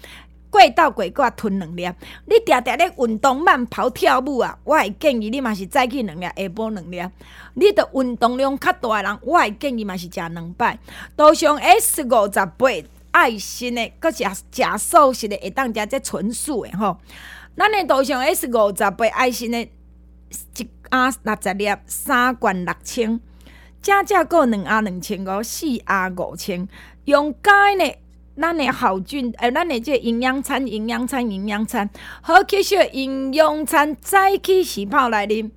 [0.54, 1.90] 过倒过过吞两粒。
[2.28, 7.12] 你定定咧运动慢跑跳舞啊，我会建议你嘛是早起两粒，下晡两粒。
[7.56, 10.78] 你着运动量较大的人，我会建议嘛是食两摆。
[11.16, 12.68] 多上 S 五十八。
[13.14, 16.98] 爱心的，阁食食素食的，会当食这纯素的吼。
[17.56, 23.20] 咱的图上 S 五十八爱心的，一盒六十粒，三罐六千，
[23.84, 26.68] 正正阁两盒两千五，四盒五千。
[27.06, 27.86] 用钙呢，
[28.36, 31.90] 咱的好菌，诶、咱的这营养餐，营养餐，营养餐，
[32.22, 35.52] 好吸收营养餐，早起时泡来啉，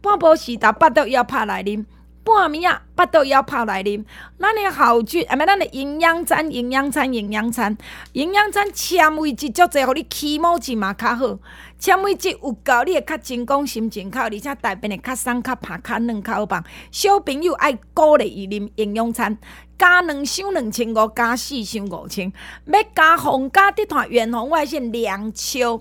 [0.00, 1.84] 半晡时打八豆要泡来啉。
[2.24, 4.04] 半暝啊，巴肚枵泡来啉。
[4.36, 7.78] 咱的好菌，啊，咪咱的营养餐，营养餐，营养餐，
[8.14, 11.38] 营养餐纤维质足侪，互你起毛质嘛较好。
[11.78, 16.64] 纤维质有够，你会较真讲心情较好，而且大便会较松、较芳、较嫩、较好棒。
[16.90, 19.38] 小朋友爱鼓励伊啉营养餐，
[19.78, 22.32] 加两箱两千五，加四箱五千，
[22.66, 25.80] 要加红加啲团远红外线两超。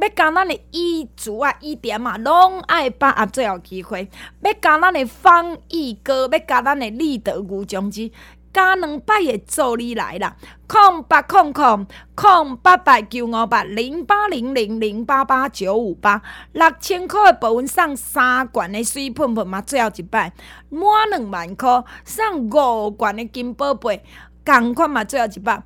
[0.00, 4.06] 要加咱的衣足啊、衣点啊，拢爱把握最后机会；
[4.42, 8.12] 要加咱的方义哥，要加咱的立德吴中基。
[8.58, 10.34] 加两百个助理来啦，
[10.66, 11.86] 空八空空
[12.16, 20.32] 空八百九五八零八零零零八八九五八六千块的保温送三罐的水喷喷嘛，最后一摆
[20.70, 24.02] 满两万块送五罐的金宝贝，
[24.44, 25.62] 同款嘛，最后一摆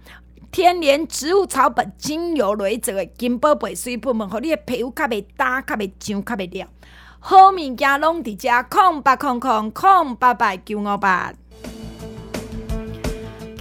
[0.50, 6.68] 天然植物草本精油雷泽的金宝贝水喷喷，互你的皮肤较袂干、较袂痒、较袂了，
[7.20, 11.32] 好物件拢伫遮，空八空空空八八九五八。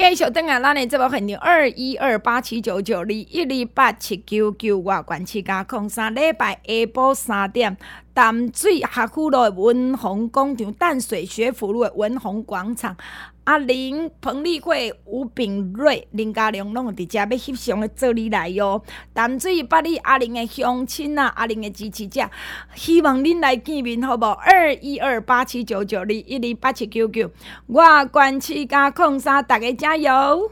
[0.02, 7.78] 继续等下，咱的节目限定二一二八七九九二一二八七九九外关七加空三礼拜下晡三点，
[8.12, 12.98] 淡水学府路的文宏广场，淡水学府路的文宏广场。
[13.44, 18.84] 阿玲、彭丽慧、吴炳瑞、林嘉良拢伫遮要翕相的做你来哟。
[19.14, 22.30] 淡水八里阿玲的乡亲啊，阿玲的支持者，
[22.76, 24.32] 希望恁来见面，好无？
[24.32, 27.32] 二一二八七九九二一二八七九九，
[27.66, 30.52] 我关七加空三，大家加油！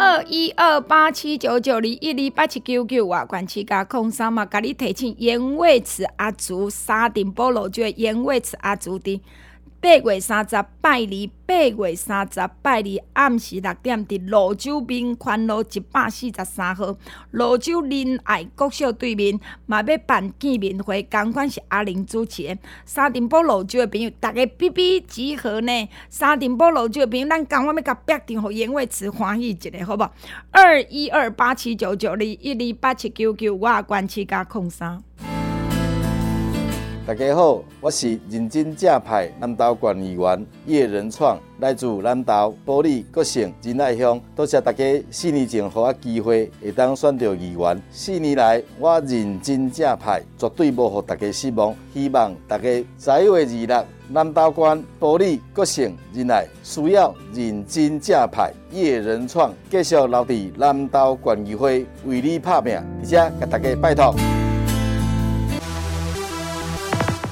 [0.00, 9.20] 二一二八七九九二一二八七九九啊，管七加空三嘛，甲你提醒盐味池阿祖沙丁堡芦洲颜蔚慈阿祖的。
[9.80, 16.96] 八月三十拜二，八月三十拜二暗时六点，伫芦洲民权路一百四十三号，
[17.30, 22.58] 芦洲仁爱国小对面，嘛要办见面会，同款是阿玲主持。
[22.84, 25.88] 沙丁堡芦洲的朋友，大家比比集合呢？
[26.10, 30.10] 沙丁堡芦洲的朋友，咱讲款要甲约定，互颜蔚慈欢喜一下，好无？
[30.50, 35.00] 二一二八七九九二一二八七九九，我关七加空三。
[37.08, 44.20] 大家好，我是认真正派南投县议员叶仁创，来自南投埔里国姓仁爱乡。
[44.36, 47.82] 多谢大家四年前给我机会，会当选到议员。
[47.90, 51.74] 四年来，我认真正派，绝对无让大家失望。
[51.94, 52.64] 希望大家
[52.98, 53.32] 十一月
[53.70, 64.14] 二日南投县埔里国姓仁爱需要认真正派叶仁创继续留伫南投县议会为你拍拼，而且给大家拜托。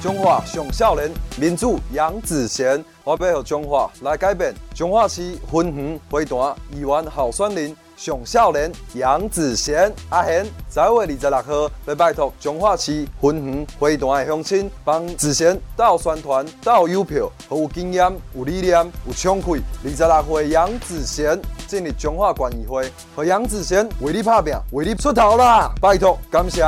[0.01, 4.53] 中华上少年民主杨子贤，我要让中华来改变。
[4.75, 19.63] 中华市分园会团议员候选人上少年杨子贤阿贤，十一月二十六号要拜托中华市分园会团的乡亲，帮子贤到宣传、到邮票，和有经验、有理念、有冲气。
[19.83, 25.73] 二十六岁杨子贤进入中华县议会，和杨子贤为你拍拼，为你出头啦！
[25.81, 26.63] 拜托，感谢。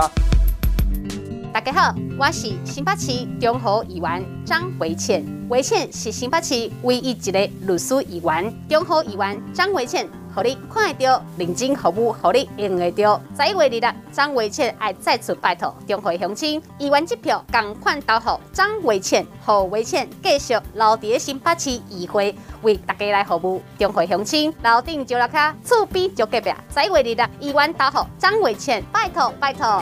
[1.52, 5.26] 大家好，我是新北市中和议员张维倩。
[5.50, 8.54] 维倩是新北市唯一一个律师议员。
[8.70, 13.20] 中和议员张维倩，互你看得到，认真服务，互你用得到。
[13.36, 23.60] 十一月二日，张维倩爱再次拜托中和乡亲，议员支票共款投予张维倩，互维倩继续留伫新北市议会，为大家来服务。
[23.80, 26.54] 中和乡亲，楼顶就楼卡，厝边就隔壁。
[26.72, 29.82] 十一月二日，议员投予张维倩，拜托拜托。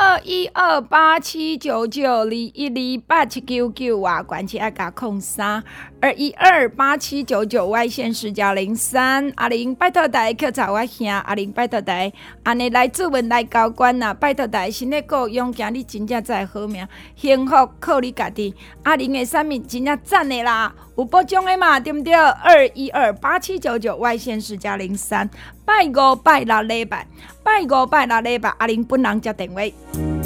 [0.00, 5.60] 二一二八七九九二一二八七九九啊，关起爱加空三
[6.00, 12.12] 二一二八七九九外线是加零三，阿玲拜托大家去找我兄，阿玲拜托大家，
[12.44, 16.86] 安尼来自问来交关呐，拜托大家身体够勇敢，你真正才好命，
[17.16, 22.14] 幸福靠你家己，阿玲的生命真正赞的啦，有保障的嘛，对不对？
[22.14, 25.28] 二一二八七九九外线是加零三，
[25.64, 27.04] 拜五拜六礼拜，
[27.48, 30.17] 拜五拜六礼拜，阿玲本人接电话。